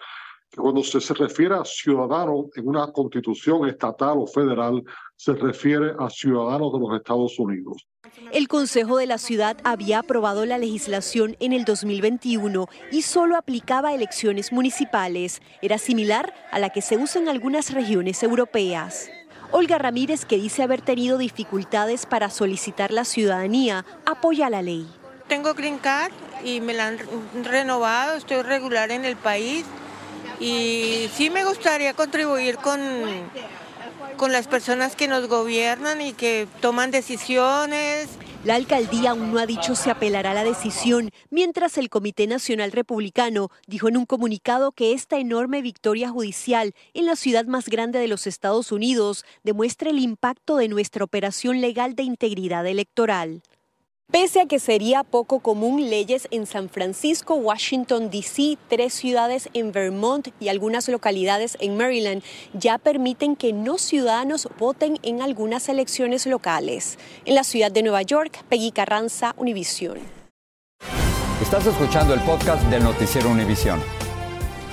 que 0.48 0.60
cuando 0.60 0.84
se, 0.84 1.00
se 1.00 1.14
refiere 1.14 1.56
a 1.56 1.64
ciudadano 1.64 2.46
en 2.54 2.68
una 2.68 2.92
constitución 2.92 3.68
estatal 3.68 4.18
o 4.18 4.26
federal, 4.28 4.84
se 5.16 5.32
refiere 5.32 5.94
a 5.98 6.08
ciudadanos 6.08 6.72
de 6.72 6.78
los 6.78 6.96
Estados 6.96 7.36
Unidos. 7.40 7.84
El 8.30 8.46
Consejo 8.46 8.98
de 8.98 9.06
la 9.06 9.18
Ciudad 9.18 9.56
había 9.64 9.98
aprobado 9.98 10.46
la 10.46 10.58
legislación 10.58 11.36
en 11.40 11.52
el 11.52 11.64
2021 11.64 12.68
y 12.92 13.02
solo 13.02 13.36
aplicaba 13.36 13.88
a 13.88 13.94
elecciones 13.94 14.52
municipales. 14.52 15.42
Era 15.60 15.78
similar 15.78 16.32
a 16.52 16.60
la 16.60 16.70
que 16.70 16.82
se 16.82 16.98
usa 16.98 17.20
en 17.20 17.28
algunas 17.28 17.72
regiones 17.72 18.22
europeas. 18.22 19.10
Olga 19.52 19.76
Ramírez, 19.76 20.24
que 20.24 20.36
dice 20.36 20.62
haber 20.62 20.80
tenido 20.80 21.18
dificultades 21.18 22.06
para 22.06 22.30
solicitar 22.30 22.90
la 22.90 23.04
ciudadanía, 23.04 23.84
apoya 24.06 24.48
la 24.48 24.62
ley. 24.62 24.88
Tengo 25.28 25.52
Green 25.52 25.78
Card 25.78 26.10
y 26.42 26.62
me 26.62 26.72
la 26.72 26.88
han 26.88 26.98
renovado, 27.44 28.16
estoy 28.16 28.40
regular 28.40 28.90
en 28.90 29.04
el 29.04 29.16
país 29.16 29.66
y 30.40 31.10
sí 31.14 31.28
me 31.28 31.44
gustaría 31.44 31.92
contribuir 31.92 32.56
con, 32.56 32.80
con 34.16 34.32
las 34.32 34.48
personas 34.48 34.96
que 34.96 35.06
nos 35.06 35.28
gobiernan 35.28 36.00
y 36.00 36.14
que 36.14 36.48
toman 36.62 36.90
decisiones. 36.90 38.08
La 38.44 38.56
alcaldía 38.56 39.10
aún 39.12 39.32
no 39.32 39.38
ha 39.38 39.46
dicho 39.46 39.76
si 39.76 39.88
apelará 39.88 40.32
a 40.32 40.34
la 40.34 40.42
decisión, 40.42 41.10
mientras 41.30 41.78
el 41.78 41.88
Comité 41.88 42.26
Nacional 42.26 42.72
Republicano 42.72 43.50
dijo 43.68 43.88
en 43.88 43.96
un 43.96 44.04
comunicado 44.04 44.72
que 44.72 44.94
esta 44.94 45.20
enorme 45.20 45.62
victoria 45.62 46.08
judicial 46.08 46.74
en 46.92 47.06
la 47.06 47.14
ciudad 47.14 47.44
más 47.44 47.68
grande 47.68 48.00
de 48.00 48.08
los 48.08 48.26
Estados 48.26 48.72
Unidos 48.72 49.24
demuestra 49.44 49.90
el 49.90 50.00
impacto 50.00 50.56
de 50.56 50.66
nuestra 50.66 51.04
operación 51.04 51.60
legal 51.60 51.94
de 51.94 52.02
integridad 52.02 52.66
electoral. 52.66 53.42
Pese 54.12 54.42
a 54.42 54.46
que 54.46 54.58
sería 54.58 55.04
poco 55.04 55.40
común 55.40 55.88
leyes 55.88 56.28
en 56.30 56.44
San 56.44 56.68
Francisco, 56.68 57.34
Washington, 57.34 58.10
D.C., 58.10 58.58
tres 58.68 58.92
ciudades 58.92 59.48
en 59.54 59.72
Vermont 59.72 60.28
y 60.38 60.48
algunas 60.48 60.86
localidades 60.90 61.56
en 61.60 61.78
Maryland 61.78 62.22
ya 62.52 62.76
permiten 62.76 63.36
que 63.36 63.54
no 63.54 63.78
ciudadanos 63.78 64.50
voten 64.58 64.98
en 65.02 65.22
algunas 65.22 65.70
elecciones 65.70 66.26
locales. 66.26 66.98
En 67.24 67.36
la 67.36 67.42
ciudad 67.42 67.72
de 67.72 67.82
Nueva 67.82 68.02
York, 68.02 68.44
Peggy 68.50 68.70
Carranza, 68.70 69.34
Univisión. 69.38 69.96
Estás 71.40 71.64
escuchando 71.64 72.12
el 72.12 72.20
podcast 72.20 72.62
del 72.64 72.84
noticiero 72.84 73.30
Univisión. 73.30 73.80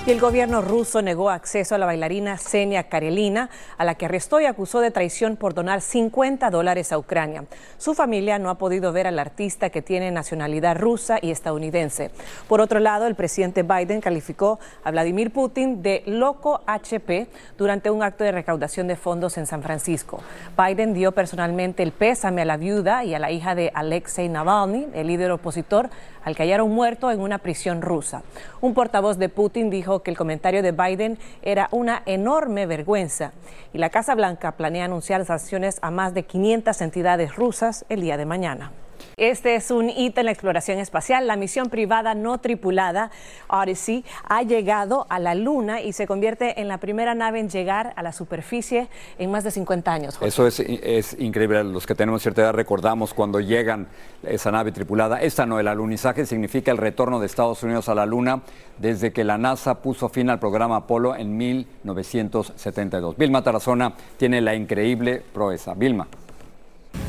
Y 0.06 0.12
el 0.12 0.18
gobierno 0.18 0.62
ruso 0.62 1.02
negó 1.02 1.28
acceso 1.28 1.74
a 1.74 1.78
la 1.78 1.84
bailarina 1.84 2.38
Senia 2.38 2.88
Karelina, 2.88 3.50
a 3.76 3.84
la 3.84 3.96
que 3.96 4.06
arrestó 4.06 4.40
y 4.40 4.46
acusó 4.46 4.80
de 4.80 4.90
traición 4.90 5.36
por 5.36 5.52
donar 5.52 5.82
50 5.82 6.48
dólares 6.48 6.90
a 6.90 6.96
Ucrania. 6.96 7.44
Su 7.76 7.92
familia 7.92 8.38
no 8.38 8.48
ha 8.48 8.56
podido 8.56 8.92
ver 8.92 9.06
al 9.06 9.18
artista 9.18 9.68
que 9.68 9.82
tiene 9.82 10.10
nacionalidad 10.10 10.78
rusa 10.78 11.18
y 11.20 11.30
estadounidense. 11.30 12.10
Por 12.48 12.62
otro 12.62 12.80
lado, 12.80 13.06
el 13.06 13.14
presidente 13.14 13.62
Biden 13.62 14.00
calificó 14.00 14.58
a 14.82 14.90
Vladimir 14.90 15.32
Putin 15.32 15.82
de 15.82 16.02
loco 16.06 16.62
HP 16.66 17.28
durante 17.58 17.90
un 17.90 18.02
acto 18.02 18.24
de 18.24 18.32
recaudación 18.32 18.86
de 18.86 18.96
fondos 18.96 19.36
en 19.36 19.44
San 19.44 19.62
Francisco. 19.62 20.22
Biden 20.56 20.94
dio 20.94 21.12
personalmente 21.12 21.82
el 21.82 21.92
pésame 21.92 22.40
a 22.40 22.46
la 22.46 22.56
viuda 22.56 23.04
y 23.04 23.12
a 23.12 23.18
la 23.18 23.30
hija 23.30 23.54
de 23.54 23.70
Alexei 23.74 24.30
Navalny, 24.30 24.88
el 24.94 25.08
líder 25.08 25.30
opositor, 25.30 25.90
al 26.24 26.36
que 26.36 26.42
hallaron 26.42 26.70
muerto 26.70 27.10
en 27.10 27.20
una 27.20 27.38
prisión 27.38 27.82
rusa. 27.82 28.22
Un 28.60 28.74
portavoz 28.74 29.18
de 29.18 29.28
Putin 29.28 29.70
dijo 29.70 30.02
que 30.02 30.10
el 30.10 30.16
comentario 30.16 30.62
de 30.62 30.72
Biden 30.72 31.18
era 31.42 31.68
una 31.70 32.02
enorme 32.06 32.66
vergüenza 32.66 33.32
y 33.72 33.78
la 33.78 33.90
Casa 33.90 34.14
Blanca 34.14 34.52
planea 34.52 34.86
anunciar 34.86 35.24
sanciones 35.24 35.78
a 35.82 35.90
más 35.90 36.14
de 36.14 36.24
500 36.24 36.80
entidades 36.80 37.36
rusas 37.36 37.84
el 37.88 38.00
día 38.00 38.16
de 38.16 38.26
mañana. 38.26 38.72
Este 39.16 39.54
es 39.54 39.70
un 39.70 39.90
hito 39.90 40.20
en 40.20 40.26
la 40.26 40.32
exploración 40.32 40.78
espacial. 40.78 41.26
La 41.26 41.36
misión 41.36 41.68
privada 41.68 42.14
no 42.14 42.38
tripulada 42.38 43.10
Odyssey 43.48 44.04
ha 44.28 44.42
llegado 44.42 45.06
a 45.08 45.18
la 45.18 45.34
Luna 45.34 45.80
y 45.80 45.92
se 45.92 46.06
convierte 46.06 46.60
en 46.60 46.68
la 46.68 46.78
primera 46.78 47.14
nave 47.14 47.40
en 47.40 47.48
llegar 47.48 47.92
a 47.96 48.02
la 48.02 48.12
superficie 48.12 48.88
en 49.18 49.30
más 49.30 49.44
de 49.44 49.50
50 49.50 49.92
años. 49.92 50.18
Eso 50.20 50.46
es, 50.46 50.60
es, 50.60 51.16
increíble. 51.18 51.64
Los 51.64 51.86
que 51.86 51.94
tenemos 51.94 52.22
cierta 52.22 52.42
edad 52.42 52.52
recordamos 52.52 53.14
cuando 53.14 53.40
llegan 53.40 53.88
esa 54.22 54.50
nave 54.50 54.72
tripulada. 54.72 55.20
Esta 55.20 55.46
no, 55.46 55.58
el 55.58 55.68
alunizaje 55.68 56.26
significa 56.26 56.70
el 56.70 56.78
retorno 56.78 57.20
de 57.20 57.26
Estados 57.26 57.62
Unidos 57.62 57.88
a 57.88 57.94
la 57.94 58.06
Luna 58.06 58.42
desde 58.78 59.12
que 59.12 59.24
la 59.24 59.38
NASA 59.38 59.82
puso 59.82 60.08
fin 60.08 60.30
al 60.30 60.38
programa 60.38 60.76
Apolo 60.76 61.14
en 61.14 61.36
1972. 61.36 63.16
Vilma 63.16 63.42
Tarazona 63.42 63.94
tiene 64.16 64.40
la 64.40 64.54
increíble 64.54 65.22
proeza. 65.32 65.74
Vilma. 65.74 66.08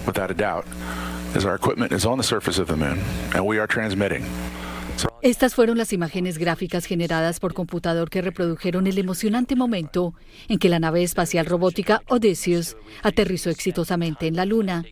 Without 0.05 0.31
a 0.31 0.33
doubt, 0.33 0.65
is 1.35 1.45
our 1.45 1.55
equipment 1.55 1.91
is 1.91 2.05
on 2.05 2.17
the 2.17 2.23
surface 2.23 2.59
of 2.59 2.67
the 2.67 2.75
moon 2.75 3.00
and 3.33 3.45
we 3.45 3.59
are 3.59 3.67
transmitting. 3.67 4.23
Estas 5.21 5.53
fueron 5.53 5.77
las 5.77 5.93
imágenes 5.93 6.39
gráficas 6.39 6.85
generadas 6.85 7.39
por 7.39 7.53
computador 7.53 8.09
que 8.09 8.23
reprodujeron 8.23 8.88
el 8.88 8.97
emocionante 8.97 9.55
momento 9.55 10.15
en 10.47 10.57
que 10.57 10.67
la 10.67 10.79
nave 10.79 11.03
espacial 11.03 11.45
robótica 11.45 12.01
Odysseus 12.07 12.75
aterrizó 13.03 13.51
exitosamente 13.51 14.25
en 14.25 14.35
la 14.35 14.45
Luna. 14.45 14.83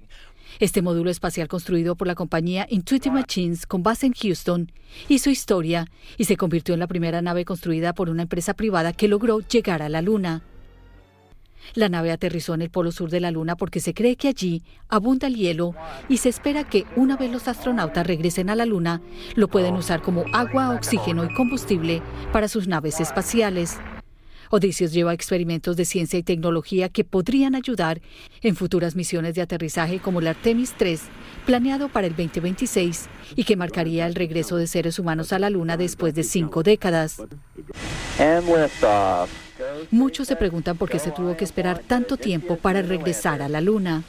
Este 0.60 0.81
módulo 0.81 1.10
espacial 1.10 1.48
construido 1.48 1.96
por 1.96 2.08
la 2.08 2.15
compañía 2.15 2.67
Intuitive 2.69 3.15
Machines 3.15 3.65
con 3.65 3.81
base 3.81 4.05
en 4.05 4.13
Houston 4.13 4.72
hizo 5.08 5.29
historia 5.29 5.88
y 6.17 6.25
se 6.25 6.38
convirtió 6.38 6.74
en 6.74 6.79
la 6.79 6.88
primera 6.88 7.22
nave 7.22 7.46
construida 7.46 7.93
por 7.93 8.10
una 8.10 8.24
empresa 8.24 8.53
privada 8.53 8.93
que 8.93 9.08
logró 9.08 9.39
llegar 9.39 9.81
a 9.81 9.89
la 9.89 10.01
Luna. 10.01 10.43
La 11.74 11.89
nave 11.89 12.12
aterrizó 12.12 12.54
en 12.54 12.62
el 12.62 12.70
polo 12.70 12.92
sur 12.92 13.10
de 13.10 13.20
la 13.20 13.32
Luna 13.32 13.56
porque 13.56 13.80
se 13.80 13.94
cree 13.94 14.16
que 14.16 14.28
allí 14.28 14.63
abunda 14.88 15.28
el 15.28 15.36
hielo 15.36 15.75
y 16.08 16.18
se 16.18 16.30
espera 16.30 16.63
que 16.63 16.86
una 16.96 17.18
vez 17.18 17.32
los 17.32 17.48
astronautas 17.48 18.06
regresen 18.06 18.50
a 18.50 18.56
la 18.56 18.66
Luna, 18.66 19.01
lo 19.36 19.48
pueden 19.48 19.75
usar 19.75 20.01
como 20.01 20.25
agua, 20.34 20.72
oxígeno 20.72 21.25
y 21.25 21.34
combustible 21.34 22.01
para 22.32 22.48
sus 22.48 22.68
naves 22.68 23.00
espaciales. 23.00 23.78
Odysseus 24.50 24.92
lleva 24.92 25.13
experimentos 25.13 25.78
de 25.78 25.86
ciencia 25.86 26.18
y 26.18 26.24
tecnología 26.24 26.89
que 26.89 27.04
podrían 27.04 27.56
ayudar 27.56 28.01
en 28.42 28.56
futuras 28.56 28.96
misiones 28.96 29.36
de 29.36 29.42
aterrizaje 29.42 30.00
como 30.00 30.22
la 30.22 30.32
Artemis 30.32 30.74
3, 30.78 31.01
planeado 31.46 31.89
para 31.89 32.08
el 32.08 32.16
2026 32.16 33.08
y 33.36 33.44
que 33.44 33.56
marcaría 33.56 34.08
el 34.08 34.16
regreso 34.16 34.58
de 34.58 34.68
seres 34.68 34.98
humanos 34.98 35.34
a 35.34 35.39
la 35.39 35.50
Luna 35.50 35.78
después 35.78 36.16
de 36.16 36.24
cinco 36.24 36.63
décadas. 36.63 37.22
Muchos 39.92 40.28
se 40.28 40.36
preguntan 40.36 40.78
por 40.78 40.90
qué 40.90 41.00
se 41.00 41.12
tuvo 41.12 41.36
que 41.36 41.44
esperar 41.44 41.80
tanto 41.80 42.18
tiempo 42.18 42.58
para 42.58 42.82
regresar 42.82 43.42
a 43.42 43.50
la 43.50 43.62
Luna. 43.62 44.04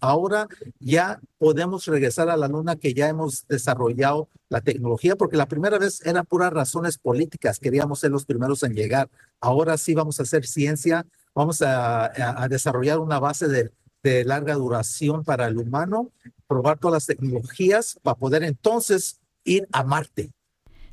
Ahora 0.00 0.48
ya 0.78 1.20
podemos 1.38 1.86
regresar 1.86 2.28
a 2.28 2.36
la 2.36 2.48
Luna 2.48 2.76
que 2.76 2.94
ya 2.94 3.08
hemos 3.08 3.46
desarrollado 3.48 4.28
la 4.48 4.60
tecnología, 4.60 5.16
porque 5.16 5.36
la 5.36 5.48
primera 5.48 5.78
vez 5.78 6.04
eran 6.06 6.26
puras 6.26 6.52
razones 6.52 6.98
políticas, 6.98 7.58
queríamos 7.58 8.00
ser 8.00 8.10
los 8.10 8.24
primeros 8.24 8.62
en 8.62 8.74
llegar. 8.74 9.08
Ahora 9.40 9.76
sí 9.78 9.94
vamos 9.94 10.20
a 10.20 10.22
hacer 10.22 10.46
ciencia, 10.46 11.06
vamos 11.34 11.62
a, 11.62 12.10
desarrollar 12.48 12.98
una 12.98 13.18
base 13.18 13.48
de, 13.48 13.70
de 14.02 14.24
larga 14.24 14.54
duración 14.54 15.24
para 15.24 15.46
el 15.46 15.58
humano, 15.58 16.10
probar 16.46 16.78
todas 16.78 16.94
las 16.94 17.06
tecnologías 17.06 17.98
para 18.02 18.16
poder 18.16 18.42
entonces 18.42 19.20
ir 19.44 19.66
a 19.72 19.84
Marte. 19.84 20.30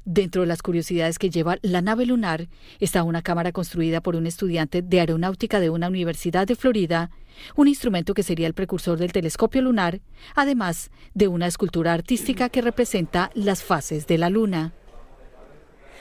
Dentro 0.07 0.43
de 0.43 0.47
las 0.47 0.61
curiosidades 0.61 1.17
que 1.17 1.31
lleva 1.31 1.57
la 1.63 1.81
nave 1.81 2.05
lunar 2.05 2.47
está 2.79 3.01
una 3.01 3.23
cámara 3.23 3.51
construida 3.51 4.01
por 4.01 4.15
un 4.15 4.27
estudiante 4.27 4.83
de 4.83 4.99
aeronáutica 4.99 5.59
de 5.59 5.71
una 5.71 5.87
universidad 5.87 6.45
de 6.45 6.55
Florida, 6.55 7.09
un 7.55 7.67
instrumento 7.67 8.13
que 8.13 8.21
sería 8.21 8.45
el 8.45 8.53
precursor 8.53 8.99
del 8.99 9.11
telescopio 9.11 9.63
lunar, 9.63 10.01
además 10.35 10.91
de 11.15 11.27
una 11.27 11.47
escultura 11.47 11.91
artística 11.91 12.49
que 12.49 12.61
representa 12.61 13.31
las 13.33 13.63
fases 13.63 14.05
de 14.05 14.19
la 14.19 14.29
luna. 14.29 14.73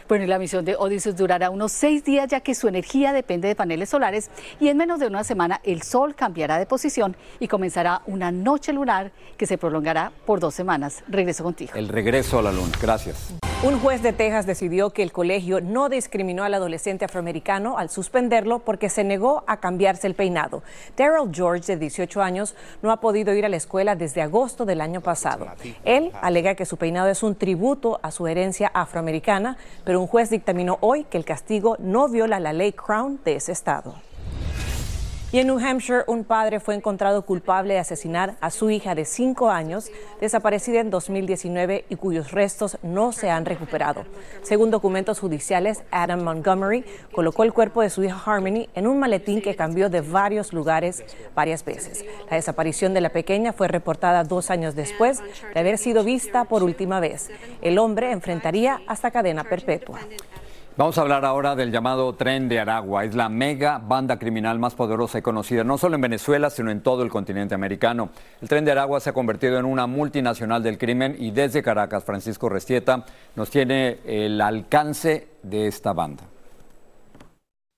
Bueno, 0.06 0.24
y 0.24 0.26
la 0.26 0.38
misión 0.38 0.66
de 0.66 0.76
Odysseus 0.76 1.16
durará 1.16 1.48
unos 1.48 1.72
seis 1.72 2.04
días 2.04 2.28
ya 2.28 2.40
que 2.40 2.54
su 2.54 2.68
energía 2.68 3.14
depende 3.14 3.48
de 3.48 3.54
paneles 3.54 3.88
solares 3.88 4.30
y 4.60 4.68
en 4.68 4.76
menos 4.76 5.00
de 5.00 5.06
una 5.06 5.24
semana 5.24 5.62
el 5.64 5.80
Sol 5.80 6.14
cambiará 6.14 6.58
de 6.58 6.66
posición 6.66 7.16
y 7.40 7.48
comenzará 7.48 8.02
una 8.04 8.30
noche 8.30 8.74
lunar 8.74 9.12
que 9.38 9.46
se 9.46 9.56
prolongará 9.56 10.12
por 10.26 10.40
dos 10.40 10.54
semanas. 10.54 11.02
Regreso 11.08 11.42
contigo. 11.42 11.72
El 11.74 11.88
regreso 11.88 12.38
a 12.38 12.42
la 12.42 12.52
luna. 12.52 12.72
Gracias. 12.82 13.32
Un 13.64 13.80
juez 13.80 14.02
de 14.02 14.12
Texas 14.12 14.44
decidió 14.44 14.90
que 14.90 15.02
el 15.02 15.10
colegio 15.10 15.62
no 15.62 15.88
discriminó 15.88 16.44
al 16.44 16.52
adolescente 16.52 17.06
afroamericano 17.06 17.78
al 17.78 17.88
suspenderlo 17.88 18.58
porque 18.58 18.90
se 18.90 19.04
negó 19.04 19.42
a 19.46 19.56
cambiarse 19.56 20.06
el 20.06 20.14
peinado. 20.14 20.62
Daryl 20.98 21.30
George, 21.32 21.72
de 21.72 21.78
18 21.78 22.20
años, 22.20 22.54
no 22.82 22.92
ha 22.92 23.00
podido 23.00 23.32
ir 23.32 23.46
a 23.46 23.48
la 23.48 23.56
escuela 23.56 23.96
desde 23.96 24.20
agosto 24.20 24.66
del 24.66 24.82
año 24.82 25.00
pasado. 25.00 25.46
Él 25.86 26.12
alega 26.20 26.56
que 26.56 26.66
su 26.66 26.76
peinado 26.76 27.08
es 27.08 27.22
un 27.22 27.36
tributo 27.36 28.00
a 28.02 28.10
su 28.10 28.26
herencia 28.26 28.70
afroamericana, 28.74 29.56
pero 29.82 29.98
un 29.98 30.08
juez 30.08 30.28
dictaminó 30.28 30.76
hoy 30.82 31.04
que 31.04 31.16
el 31.16 31.24
castigo 31.24 31.76
no 31.78 32.10
viola 32.10 32.40
la 32.40 32.52
ley 32.52 32.72
Crown 32.72 33.18
de 33.24 33.36
ese 33.36 33.52
estado. 33.52 33.94
Y 35.34 35.40
en 35.40 35.48
New 35.48 35.58
Hampshire, 35.58 36.04
un 36.06 36.22
padre 36.22 36.60
fue 36.60 36.76
encontrado 36.76 37.26
culpable 37.26 37.74
de 37.74 37.80
asesinar 37.80 38.36
a 38.40 38.52
su 38.52 38.70
hija 38.70 38.94
de 38.94 39.04
cinco 39.04 39.50
años, 39.50 39.90
desaparecida 40.20 40.78
en 40.78 40.90
2019 40.90 41.86
y 41.88 41.96
cuyos 41.96 42.30
restos 42.30 42.78
no 42.84 43.10
se 43.10 43.30
han 43.30 43.44
recuperado. 43.44 44.04
Según 44.42 44.70
documentos 44.70 45.18
judiciales, 45.18 45.82
Adam 45.90 46.22
Montgomery 46.22 46.84
colocó 47.12 47.42
el 47.42 47.52
cuerpo 47.52 47.82
de 47.82 47.90
su 47.90 48.04
hija 48.04 48.22
Harmony 48.24 48.68
en 48.76 48.86
un 48.86 49.00
maletín 49.00 49.42
que 49.42 49.56
cambió 49.56 49.90
de 49.90 50.02
varios 50.02 50.52
lugares 50.52 51.02
varias 51.34 51.64
veces. 51.64 52.04
La 52.30 52.36
desaparición 52.36 52.94
de 52.94 53.00
la 53.00 53.10
pequeña 53.10 53.52
fue 53.52 53.66
reportada 53.66 54.22
dos 54.22 54.52
años 54.52 54.76
después 54.76 55.20
de 55.52 55.58
haber 55.58 55.78
sido 55.78 56.04
vista 56.04 56.44
por 56.44 56.62
última 56.62 57.00
vez. 57.00 57.28
El 57.60 57.78
hombre 57.78 58.12
enfrentaría 58.12 58.82
hasta 58.86 59.10
cadena 59.10 59.42
perpetua. 59.42 59.98
Vamos 60.76 60.98
a 60.98 61.02
hablar 61.02 61.24
ahora 61.24 61.54
del 61.54 61.70
llamado 61.70 62.12
Tren 62.14 62.48
de 62.48 62.58
Aragua. 62.58 63.04
Es 63.04 63.14
la 63.14 63.28
mega 63.28 63.78
banda 63.78 64.18
criminal 64.18 64.58
más 64.58 64.74
poderosa 64.74 65.18
y 65.18 65.22
conocida 65.22 65.62
no 65.62 65.78
solo 65.78 65.94
en 65.94 66.00
Venezuela, 66.00 66.50
sino 66.50 66.72
en 66.72 66.80
todo 66.80 67.04
el 67.04 67.10
continente 67.10 67.54
americano. 67.54 68.10
El 68.42 68.48
Tren 68.48 68.64
de 68.64 68.72
Aragua 68.72 68.98
se 68.98 69.10
ha 69.10 69.12
convertido 69.12 69.56
en 69.56 69.66
una 69.66 69.86
multinacional 69.86 70.64
del 70.64 70.76
crimen 70.76 71.14
y 71.16 71.30
desde 71.30 71.62
Caracas, 71.62 72.02
Francisco 72.02 72.48
Restieta 72.48 73.04
nos 73.36 73.50
tiene 73.50 73.98
el 74.04 74.40
alcance 74.40 75.28
de 75.44 75.68
esta 75.68 75.92
banda. 75.92 76.24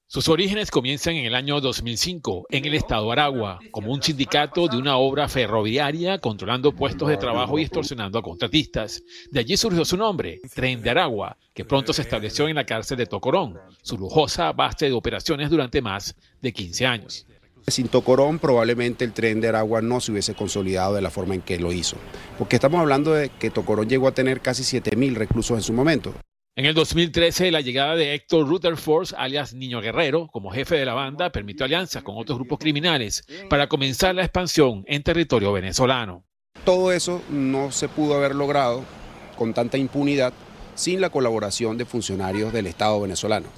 Sus 0.09 0.29
orígenes 0.29 0.71
comienzan 0.71 1.17
en 1.17 1.25
el 1.25 1.35
año 1.35 1.61
2005 1.61 2.47
en 2.51 2.65
el 2.65 2.75
estado 2.75 3.11
Aragua, 3.11 3.59
como 3.73 3.93
un 3.93 4.01
sindicato 4.01 4.69
de 4.69 4.77
una 4.77 4.99
obra 4.99 5.29
ferroviaria 5.29 6.19
controlando 6.19 6.71
puestos 6.71 7.09
de 7.09 7.17
trabajo 7.17 7.59
y 7.59 7.63
extorsionando 7.63 8.17
a 8.17 8.23
contratistas. 8.23 9.03
De 9.33 9.41
allí 9.41 9.57
surgió 9.57 9.85
su 9.85 9.97
nombre, 9.97 10.41
Tren 10.55 10.81
de 10.81 10.91
Aragua, 10.91 11.37
que 11.53 11.65
pronto 11.65 11.93
se 11.93 12.03
estableció 12.03 12.47
en 12.47 12.55
la 12.55 12.65
cárcel 12.65 12.99
de 12.99 13.07
Tocorón, 13.07 13.59
su 13.83 13.99
lujosa 13.99 14.53
base 14.53 14.87
de 14.87 14.93
operaciones 14.93 15.51
durante 15.51 15.83
más 15.83 16.15
de 16.41 16.53
15 16.53 16.87
años. 16.87 17.27
Sin 17.67 17.89
Tocorón 17.89 18.39
probablemente 18.39 19.05
el 19.05 19.13
tren 19.13 19.41
de 19.41 19.49
Aragua 19.49 19.83
no 19.83 20.01
se 20.01 20.13
hubiese 20.13 20.35
consolidado 20.35 20.95
de 20.95 21.03
la 21.03 21.11
forma 21.11 21.35
en 21.35 21.43
que 21.43 21.59
lo 21.59 21.73
hizo, 21.73 21.97
porque 22.39 22.55
estamos 22.55 22.79
hablando 22.79 23.13
de 23.13 23.29
que 23.29 23.51
Tocorón 23.51 23.89
llegó 23.89 24.07
a 24.07 24.13
tener 24.13 24.41
casi 24.41 24.63
7.000 24.63 25.15
reclusos 25.15 25.59
en 25.59 25.65
su 25.65 25.73
momento. 25.73 26.15
En 26.59 26.65
el 26.65 26.73
2013, 26.73 27.51
la 27.51 27.61
llegada 27.61 27.97
de 27.97 28.15
Héctor 28.15 28.49
Rutherford, 28.49 29.09
alias 29.19 29.53
Niño 29.53 29.83
Guerrero, 29.83 30.29
como 30.29 30.51
jefe 30.51 30.77
de 30.77 30.87
la 30.87 30.95
banda, 30.95 31.31
permitió 31.31 31.67
alianzas 31.67 32.03
con 32.03 32.17
otros 32.17 32.39
grupos 32.39 32.59
criminales 32.59 33.27
para 33.51 33.67
comenzar 33.67 34.15
la 34.15 34.23
expansión 34.23 34.83
en 34.87 35.03
territorio 35.03 35.53
venezolano. 35.53 36.25
Todo 36.65 36.93
eso 36.93 37.21
no 37.29 37.73
se 37.73 37.91
pudo 37.91 38.15
haber 38.15 38.35
logrado 38.35 38.85
con 39.37 39.53
tanta 39.53 39.77
impunidad 39.77 40.33
sin 40.77 41.01
la 41.01 41.11
colaboración 41.11 41.77
de 41.77 41.85
funcionarios 41.85 42.53
del 42.53 42.69
Estado 42.69 43.01
venezolano. 43.01 43.49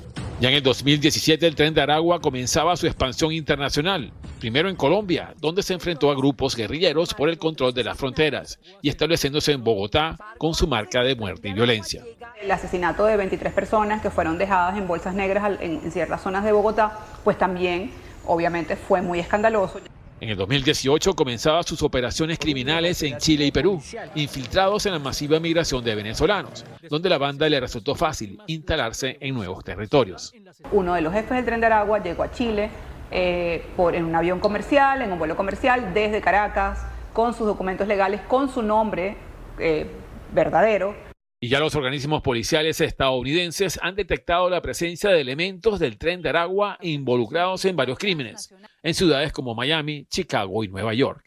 Ya 0.40 0.48
en 0.50 0.54
el 0.54 0.62
2017 0.62 1.46
el 1.46 1.56
tren 1.56 1.74
de 1.74 1.82
Aragua 1.82 2.20
comenzaba 2.20 2.76
su 2.76 2.86
expansión 2.86 3.32
internacional, 3.32 4.12
primero 4.38 4.68
en 4.68 4.76
Colombia, 4.76 5.34
donde 5.40 5.64
se 5.64 5.74
enfrentó 5.74 6.12
a 6.12 6.14
grupos 6.14 6.54
guerrilleros 6.54 7.12
por 7.12 7.28
el 7.28 7.38
control 7.38 7.74
de 7.74 7.82
las 7.82 7.98
fronteras 7.98 8.60
y 8.80 8.88
estableciéndose 8.88 9.52
en 9.52 9.64
Bogotá 9.64 10.16
con 10.38 10.54
su 10.54 10.68
marca 10.68 11.02
de 11.02 11.16
muerte 11.16 11.48
y 11.48 11.54
violencia. 11.54 12.04
El 12.40 12.50
asesinato 12.52 13.04
de 13.04 13.16
23 13.16 13.52
personas 13.52 14.00
que 14.00 14.10
fueron 14.10 14.38
dejadas 14.38 14.78
en 14.78 14.86
bolsas 14.86 15.12
negras 15.12 15.58
en 15.60 15.90
ciertas 15.90 16.22
zonas 16.22 16.44
de 16.44 16.52
Bogotá, 16.52 16.98
pues 17.24 17.36
también 17.36 17.90
obviamente 18.24 18.76
fue 18.76 19.02
muy 19.02 19.18
escandaloso. 19.18 19.80
En 20.20 20.30
el 20.30 20.36
2018 20.36 21.14
comenzaba 21.14 21.62
sus 21.62 21.82
operaciones 21.82 22.38
criminales 22.38 23.02
en 23.02 23.18
Chile 23.18 23.46
y 23.46 23.52
Perú, 23.52 23.80
infiltrados 24.16 24.84
en 24.86 24.92
la 24.92 24.98
masiva 24.98 25.38
migración 25.38 25.84
de 25.84 25.94
venezolanos, 25.94 26.64
donde 26.90 27.08
la 27.08 27.18
banda 27.18 27.48
le 27.48 27.60
resultó 27.60 27.94
fácil 27.94 28.40
instalarse 28.48 29.16
en 29.20 29.34
nuevos 29.34 29.62
territorios. 29.62 30.34
Uno 30.72 30.94
de 30.94 31.02
los 31.02 31.12
jefes 31.12 31.30
del 31.30 31.44
tren 31.44 31.60
de 31.60 31.66
Aragua 31.66 32.02
llegó 32.02 32.24
a 32.24 32.32
Chile 32.32 32.68
eh, 33.12 33.64
por, 33.76 33.94
en 33.94 34.04
un 34.04 34.14
avión 34.16 34.40
comercial, 34.40 35.02
en 35.02 35.12
un 35.12 35.18
vuelo 35.18 35.36
comercial 35.36 35.94
desde 35.94 36.20
Caracas, 36.20 36.84
con 37.12 37.32
sus 37.32 37.46
documentos 37.46 37.86
legales, 37.86 38.20
con 38.22 38.52
su 38.52 38.62
nombre 38.62 39.16
eh, 39.58 39.86
verdadero 40.32 41.07
y 41.40 41.48
ya 41.48 41.60
los 41.60 41.74
organismos 41.76 42.22
policiales 42.22 42.80
estadounidenses 42.80 43.78
han 43.82 43.94
detectado 43.94 44.50
la 44.50 44.60
presencia 44.60 45.10
de 45.10 45.20
elementos 45.20 45.78
del 45.78 45.96
tren 45.96 46.20
de 46.20 46.30
Aragua 46.30 46.78
involucrados 46.80 47.64
en 47.64 47.76
varios 47.76 47.98
crímenes, 47.98 48.52
en 48.82 48.94
ciudades 48.94 49.32
como 49.32 49.54
Miami, 49.54 50.06
Chicago 50.10 50.64
y 50.64 50.68
Nueva 50.68 50.94
York. 50.94 51.24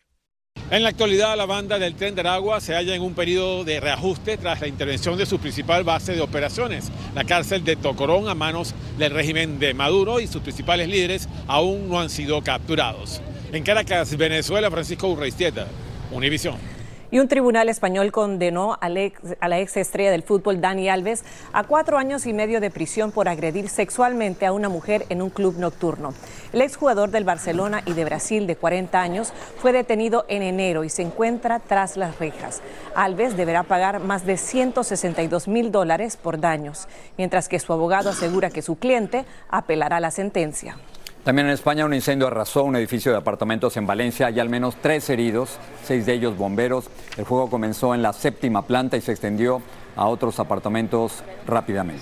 En 0.70 0.84
la 0.84 0.90
actualidad, 0.90 1.38
la 1.38 1.46
banda 1.46 1.80
del 1.80 1.96
tren 1.96 2.14
de 2.14 2.22
Aragua 2.22 2.60
se 2.60 2.74
halla 2.74 2.94
en 2.94 3.02
un 3.02 3.14
periodo 3.14 3.64
de 3.64 3.80
reajuste 3.80 4.38
tras 4.38 4.60
la 4.60 4.68
intervención 4.68 5.18
de 5.18 5.26
su 5.26 5.40
principal 5.40 5.86
base 5.86 6.14
de 6.14 6.22
operaciones, 6.22 6.92
la 7.16 7.24
cárcel 7.24 7.64
de 7.64 7.78
Tocorón, 7.78 8.28
a 8.28 8.36
manos 8.36 8.76
del 8.98 9.12
régimen 9.12 9.60
de 9.60 9.74
Maduro 9.74 10.20
y 10.20 10.28
sus 10.28 10.42
principales 10.42 10.90
líderes 10.90 11.30
aún 11.48 11.88
no 11.88 12.02
han 12.02 12.10
sido 12.10 12.42
capturados. 12.42 13.22
En 13.54 13.64
Caracas, 13.64 14.16
Venezuela, 14.18 14.70
Francisco 14.70 15.08
Urreistieta, 15.08 15.68
Univisión. 16.12 16.71
Y 17.12 17.20
un 17.20 17.28
tribunal 17.28 17.68
español 17.68 18.14
condenó 18.14 18.78
a 18.80 18.88
la 18.88 19.60
ex 19.60 19.76
estrella 19.76 20.12
del 20.12 20.24
fútbol 20.24 20.62
Dani 20.62 20.88
Alves 20.88 21.26
a 21.52 21.66
cuatro 21.66 21.98
años 21.98 22.26
y 22.26 22.32
medio 22.32 22.62
de 22.62 22.72
prisión 22.72 23.12
por 23.12 23.28
agredir 23.28 23.68
sexualmente 23.68 24.46
a 24.46 24.54
una 24.54 24.70
mujer 24.70 25.06
en 25.10 25.22
un 25.22 25.30
club 25.30 25.58
nocturno. 25.58 26.14
El 26.54 26.62
exjugador 26.62 27.12
del 27.12 27.26
Barcelona 27.26 27.82
y 27.86 27.94
de 27.94 28.06
Brasil 28.06 28.48
de 28.48 28.56
40 28.56 29.02
años 29.02 29.34
fue 29.58 29.74
detenido 29.74 30.24
en 30.30 30.42
enero 30.42 30.86
y 30.86 30.90
se 30.90 31.02
encuentra 31.02 31.60
tras 31.60 31.98
las 31.98 32.18
rejas. 32.18 32.62
Alves 32.96 33.36
deberá 33.36 33.64
pagar 33.64 34.00
más 34.00 34.26
de 34.26 34.38
162 34.38 35.50
mil 35.50 35.72
dólares 35.74 36.16
por 36.16 36.40
daños, 36.40 36.88
mientras 37.18 37.50
que 37.50 37.60
su 37.60 37.74
abogado 37.74 38.10
asegura 38.10 38.50
que 38.52 38.62
su 38.62 38.78
cliente 38.78 39.26
apelará 39.50 40.00
la 40.00 40.12
sentencia. 40.12 40.78
También 41.24 41.48
en 41.48 41.54
España 41.54 41.86
un 41.86 41.94
incendio 41.94 42.26
arrasó 42.26 42.64
un 42.64 42.76
edificio 42.76 43.12
de 43.12 43.20
apartamentos 43.20 43.78
en 43.78 43.86
Valencia. 43.86 44.26
Hay 44.26 44.40
al 44.40 44.50
menos 44.50 44.76
tres 44.82 45.08
heridos, 45.08 45.60
seis 45.84 46.08
de 46.08 46.14
ellos 46.14 46.36
bomberos. 46.36 46.90
El 47.16 47.26
fuego 47.26 47.48
comenzó 47.48 47.94
en 47.94 48.02
la 48.02 48.12
séptima 48.12 48.64
planta 48.64 48.98
y 48.98 49.02
se 49.02 49.12
extendió 49.12 49.62
a 49.96 50.08
otros 50.08 50.40
apartamentos 50.40 51.24
rápidamente. 51.46 52.02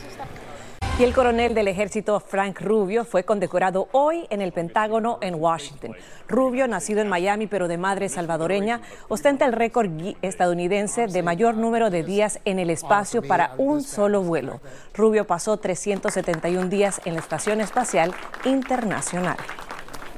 Y 0.99 1.03
el 1.03 1.13
coronel 1.13 1.53
del 1.53 1.69
ejército 1.69 2.19
Frank 2.19 2.59
Rubio 2.59 3.05
fue 3.05 3.23
condecorado 3.23 3.87
hoy 3.93 4.27
en 4.29 4.41
el 4.41 4.51
Pentágono 4.51 5.17
en 5.21 5.35
Washington. 5.35 5.95
Rubio, 6.27 6.67
nacido 6.67 6.99
en 6.99 7.07
Miami 7.07 7.47
pero 7.47 7.69
de 7.69 7.77
madre 7.77 8.09
salvadoreña, 8.09 8.81
ostenta 9.07 9.45
el 9.45 9.53
récord 9.53 9.89
estadounidense 10.21 11.07
de 11.07 11.23
mayor 11.23 11.55
número 11.55 11.89
de 11.89 12.03
días 12.03 12.41
en 12.43 12.59
el 12.59 12.69
espacio 12.69 13.21
para 13.21 13.53
un 13.57 13.81
solo 13.81 14.23
vuelo. 14.23 14.59
Rubio 14.93 15.25
pasó 15.25 15.55
371 15.55 16.67
días 16.67 16.99
en 17.05 17.13
la 17.13 17.21
Estación 17.21 17.61
Espacial 17.61 18.13
Internacional. 18.43 19.37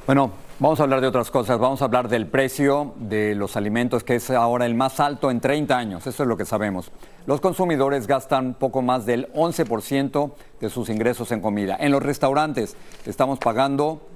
Bueno, 0.04 0.32
Vamos 0.62 0.78
a 0.78 0.84
hablar 0.84 1.00
de 1.00 1.08
otras 1.08 1.32
cosas. 1.32 1.58
Vamos 1.58 1.82
a 1.82 1.86
hablar 1.86 2.08
del 2.08 2.28
precio 2.28 2.94
de 2.96 3.34
los 3.34 3.56
alimentos, 3.56 4.04
que 4.04 4.14
es 4.14 4.30
ahora 4.30 4.64
el 4.64 4.76
más 4.76 5.00
alto 5.00 5.28
en 5.32 5.40
30 5.40 5.76
años. 5.76 6.06
Eso 6.06 6.22
es 6.22 6.28
lo 6.28 6.36
que 6.36 6.44
sabemos. 6.44 6.92
Los 7.26 7.40
consumidores 7.40 8.06
gastan 8.06 8.54
poco 8.54 8.80
más 8.80 9.04
del 9.04 9.26
11% 9.32 10.30
de 10.60 10.70
sus 10.70 10.88
ingresos 10.88 11.32
en 11.32 11.40
comida. 11.40 11.76
En 11.80 11.90
los 11.90 12.00
restaurantes 12.00 12.76
estamos 13.06 13.40
pagando 13.40 14.06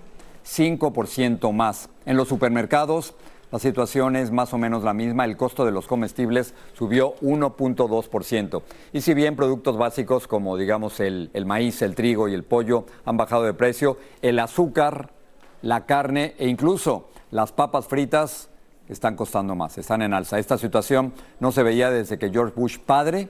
5% 0.47 1.53
más. 1.53 1.89
En 2.05 2.17
los 2.17 2.29
supermercados 2.29 3.17
la 3.51 3.59
situación 3.59 4.15
es 4.15 4.31
más 4.31 4.55
o 4.55 4.59
menos 4.59 4.85
la 4.85 4.95
misma. 4.95 5.25
El 5.25 5.37
costo 5.37 5.65
de 5.65 5.73
los 5.73 5.89
comestibles 5.89 6.55
subió 6.75 7.17
1.2%. 7.23 8.63
Y 8.93 9.01
si 9.01 9.15
bien 9.15 9.35
productos 9.35 9.77
básicos 9.77 10.29
como 10.29 10.57
digamos 10.57 11.01
el, 11.01 11.29
el 11.35 11.45
maíz, 11.45 11.83
el 11.83 11.97
trigo 11.97 12.29
y 12.29 12.35
el 12.35 12.45
pollo 12.45 12.87
han 13.05 13.17
bajado 13.17 13.43
de 13.43 13.53
precio, 13.53 13.99
el 14.23 14.39
azúcar 14.39 15.16
la 15.63 15.87
carne 15.87 16.35
e 16.39 16.49
incluso 16.49 17.09
las 17.31 17.53
papas 17.53 17.87
fritas 17.87 18.49
están 18.89 19.17
costando 19.17 19.55
más, 19.55 19.79
están 19.79 20.03
en 20.03 20.15
alza. 20.15 20.39
Esta 20.39 20.59
situación 20.59 21.13
no 21.41 21.53
se 21.53 21.63
veía 21.63 21.91
desde 21.91 22.19
que 22.19 22.31
George 22.31 22.55
Bush 22.57 22.79
padre 22.79 23.29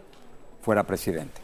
fuera 0.60 0.84
presidente. 0.84 1.40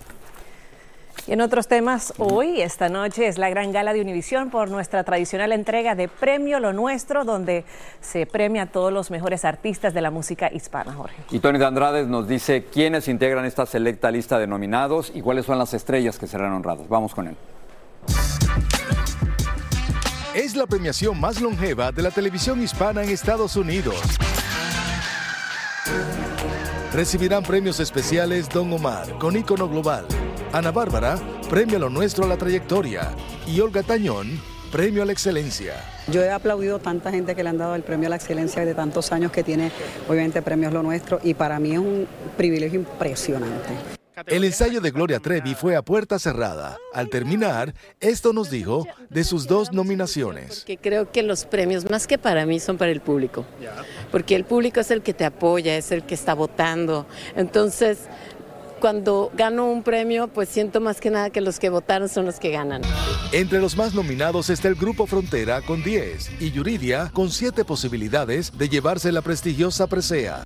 Y 1.26 1.32
en 1.32 1.40
otros 1.40 1.68
temas, 1.68 2.14
hoy, 2.18 2.60
esta 2.60 2.88
noche, 2.88 3.28
es 3.28 3.38
la 3.38 3.48
gran 3.48 3.70
gala 3.70 3.92
de 3.92 4.00
Univisión 4.00 4.50
por 4.50 4.70
nuestra 4.70 5.04
tradicional 5.04 5.52
entrega 5.52 5.94
de 5.94 6.08
Premio 6.08 6.58
Lo 6.58 6.72
Nuestro, 6.72 7.24
donde 7.24 7.64
se 8.00 8.26
premia 8.26 8.62
a 8.62 8.66
todos 8.66 8.92
los 8.92 9.12
mejores 9.12 9.44
artistas 9.44 9.94
de 9.94 10.00
la 10.00 10.10
música 10.10 10.52
hispana, 10.52 10.92
Jorge. 10.94 11.22
Y 11.30 11.38
Tony 11.38 11.58
de 11.58 11.66
Andrade 11.66 12.06
nos 12.06 12.26
dice 12.26 12.64
quiénes 12.64 13.06
integran 13.06 13.44
esta 13.44 13.66
selecta 13.66 14.10
lista 14.10 14.40
de 14.40 14.48
nominados 14.48 15.12
y 15.14 15.22
cuáles 15.22 15.46
son 15.46 15.58
las 15.58 15.74
estrellas 15.74 16.18
que 16.18 16.26
serán 16.26 16.52
honradas. 16.54 16.88
Vamos 16.88 17.14
con 17.14 17.28
él. 17.28 17.36
Es 20.34 20.56
la 20.56 20.66
premiación 20.66 21.20
más 21.20 21.42
longeva 21.42 21.92
de 21.92 22.00
la 22.00 22.10
televisión 22.10 22.62
hispana 22.62 23.02
en 23.02 23.10
Estados 23.10 23.54
Unidos. 23.54 23.96
Recibirán 26.94 27.42
premios 27.42 27.80
especiales 27.80 28.48
Don 28.48 28.72
Omar, 28.72 29.18
con 29.18 29.36
ícono 29.36 29.68
global. 29.68 30.06
Ana 30.54 30.70
Bárbara, 30.70 31.18
premio 31.50 31.76
a 31.76 31.80
lo 31.80 31.90
nuestro 31.90 32.24
a 32.24 32.28
la 32.28 32.38
trayectoria. 32.38 33.10
Y 33.46 33.60
Olga 33.60 33.82
Tañón, 33.82 34.40
premio 34.70 35.02
a 35.02 35.06
la 35.06 35.12
excelencia. 35.12 35.74
Yo 36.08 36.22
he 36.22 36.30
aplaudido 36.30 36.76
a 36.76 36.78
tanta 36.78 37.10
gente 37.10 37.34
que 37.34 37.42
le 37.42 37.50
han 37.50 37.58
dado 37.58 37.74
el 37.74 37.82
premio 37.82 38.06
a 38.06 38.10
la 38.10 38.16
excelencia 38.16 38.64
de 38.64 38.74
tantos 38.74 39.12
años 39.12 39.32
que 39.32 39.44
tiene, 39.44 39.70
obviamente, 40.08 40.40
premios 40.40 40.72
lo 40.72 40.82
nuestro, 40.82 41.20
y 41.22 41.34
para 41.34 41.58
mí 41.58 41.72
es 41.72 41.78
un 41.78 42.06
privilegio 42.38 42.80
impresionante. 42.80 44.01
El 44.26 44.44
ensayo 44.44 44.80
de 44.80 44.90
Gloria 44.90 45.20
Trevi 45.20 45.54
fue 45.54 45.74
a 45.74 45.82
puerta 45.82 46.18
cerrada. 46.18 46.78
Al 46.92 47.08
terminar, 47.08 47.74
esto 48.00 48.32
nos 48.32 48.50
dijo 48.50 48.86
de 49.08 49.24
sus 49.24 49.46
dos 49.46 49.72
nominaciones. 49.72 50.60
Porque 50.60 50.76
creo 50.76 51.10
que 51.10 51.22
los 51.22 51.44
premios, 51.46 51.88
más 51.90 52.06
que 52.06 52.18
para 52.18 52.44
mí, 52.44 52.60
son 52.60 52.76
para 52.76 52.90
el 52.90 53.00
público. 53.00 53.44
Porque 54.10 54.34
el 54.34 54.44
público 54.44 54.80
es 54.80 54.90
el 54.90 55.02
que 55.02 55.14
te 55.14 55.24
apoya, 55.24 55.76
es 55.76 55.92
el 55.92 56.02
que 56.02 56.14
está 56.14 56.34
votando. 56.34 57.06
Entonces, 57.36 58.00
cuando 58.80 59.30
gano 59.34 59.70
un 59.70 59.82
premio, 59.82 60.28
pues 60.28 60.48
siento 60.48 60.80
más 60.80 61.00
que 61.00 61.10
nada 61.10 61.30
que 61.30 61.40
los 61.40 61.58
que 61.58 61.70
votaron 61.70 62.08
son 62.08 62.26
los 62.26 62.38
que 62.38 62.50
ganan. 62.50 62.82
Entre 63.32 63.60
los 63.60 63.76
más 63.76 63.94
nominados 63.94 64.50
está 64.50 64.68
el 64.68 64.74
Grupo 64.74 65.06
Frontera 65.06 65.62
con 65.62 65.82
10 65.82 66.40
y 66.40 66.50
Yuridia 66.50 67.10
con 67.14 67.30
7 67.30 67.64
posibilidades 67.64 68.56
de 68.58 68.68
llevarse 68.68 69.10
la 69.12 69.22
prestigiosa 69.22 69.86
presea. 69.86 70.44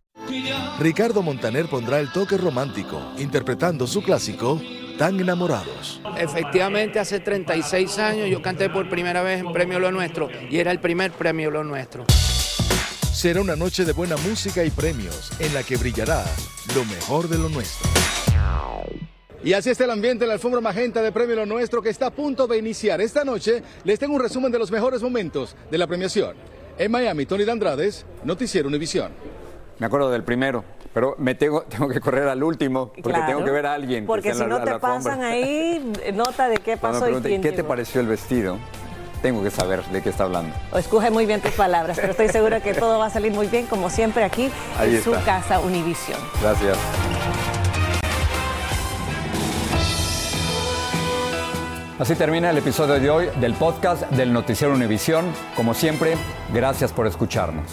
Ricardo 0.79 1.23
Montaner 1.23 1.67
pondrá 1.67 2.01
el 2.01 2.13
toque 2.13 2.37
romántico, 2.37 3.01
interpretando 3.19 3.87
su 3.87 4.03
clásico 4.03 4.61
Tan 4.99 5.21
enamorados. 5.21 6.01
Efectivamente, 6.17 6.99
hace 6.99 7.21
36 7.21 7.99
años 7.99 8.31
yo 8.31 8.41
canté 8.41 8.71
por 8.71 8.89
primera 8.89 9.23
vez 9.23 9.41
en 9.41 9.53
Premio 9.53 9.79
Lo 9.79 9.93
Nuestro 9.93 10.31
y 10.49 10.59
era 10.59 10.71
el 10.71 10.81
primer 10.81 11.13
Premio 11.13 11.51
Lo 11.51 11.63
Nuestro. 11.65 12.07
Será 13.13 13.43
una 13.43 13.57
noche 13.57 13.85
de 13.85 13.93
buena 13.93 14.17
música 14.17 14.65
y 14.65 14.71
premios 14.71 15.33
en 15.39 15.53
la 15.53 15.63
que 15.63 15.77
brillará 15.77 16.25
lo 16.75 16.85
mejor 16.87 17.29
de 17.29 17.37
lo 17.37 17.51
nuestro. 17.51 17.91
Y 19.45 19.53
así 19.53 19.71
está 19.71 19.85
el 19.85 19.91
ambiente 19.91 20.25
en 20.25 20.29
la 20.29 20.35
alfombra 20.35 20.61
magenta 20.63 21.03
de 21.03 21.13
Premio 21.13 21.37
Lo 21.37 21.47
Nuestro 21.47 21.83
que 21.83 21.91
está 21.91 22.07
a 22.07 22.11
punto 22.11 22.47
de 22.47 22.59
iniciar. 22.59 23.01
Esta 23.03 23.23
noche 23.23 23.63
les 23.85 23.99
tengo 23.99 24.15
un 24.15 24.23
resumen 24.23 24.51
de 24.51 24.59
los 24.59 24.71
mejores 24.71 25.03
momentos 25.03 25.57
de 25.71 25.79
la 25.79 25.87
premiación. 25.87 26.37
En 26.79 26.91
Miami, 26.91 27.27
Tony 27.27 27.45
Dandrades, 27.45 28.07
Noticiero 28.25 28.69
Univisión. 28.69 29.13
Me 29.79 29.87
acuerdo 29.87 30.11
del 30.11 30.25
primero, 30.25 30.65
pero 30.95 31.15
me 31.19 31.35
tengo, 31.35 31.63
tengo 31.69 31.89
que 31.89 32.01
correr 32.01 32.29
al 32.29 32.43
último 32.43 32.89
porque 32.89 33.03
Claro. 33.03 33.27
tengo 33.27 33.45
que 33.45 33.51
ver 33.51 33.67
a 33.67 33.75
alguien. 33.75 34.05
que 34.05 34.07
Porque 34.07 34.33
si 34.33 34.41
la- 34.41 34.47
no 34.47 34.63
te 34.65 34.79
pasan 34.79 35.21
alfombra. 35.23 35.29
ahí, 35.29 35.93
nota 36.15 36.49
de 36.49 36.57
qué 36.59 36.77
pasó 36.77 37.09
y 37.11 37.15
quién 37.23 37.43
¿qué 37.43 37.53
te 37.53 37.65
pareció 37.65 38.01
el 38.01 38.07
vestido? 38.07 38.59
Tengo 39.23 39.43
que 39.43 39.51
saber 39.51 39.83
de 39.87 40.03
qué 40.03 40.11
está 40.11 40.25
hablando. 40.25 40.55
O 40.73 40.79
escoge 40.79 41.11
muy 41.11 41.27
bien 41.27 41.41
tus 41.41 41.53
palabras, 41.53 41.97
pero 41.99 42.13
estoy 42.13 42.29
segura 42.29 42.61
que 42.61 42.75
todo 42.75 42.99
va 42.99 43.07
a 43.07 43.11
salir 43.11 43.33
muy 43.33 43.47
bien, 43.49 43.67
como 43.67 43.89
siempre 43.91 44.23
aquí 44.25 44.51
Ahí 44.79 44.97
en 44.97 45.03
su 45.03 45.13
casa 45.25 45.59
Univisión. 45.61 46.19
Gracias. 46.41 46.79
Así 51.99 52.15
termina 52.15 52.51
el 52.51 52.59
episodio 52.59 53.01
de 53.01 53.09
hoy 53.11 53.29
del 53.41 53.55
podcast 53.55 54.03
del 54.11 54.31
Noticiero 54.33 54.75
Univisión. 54.75 55.25
Como 55.57 55.73
siempre, 55.73 56.15
gracias 56.53 56.93
por 56.93 57.07
escucharnos. 57.07 57.65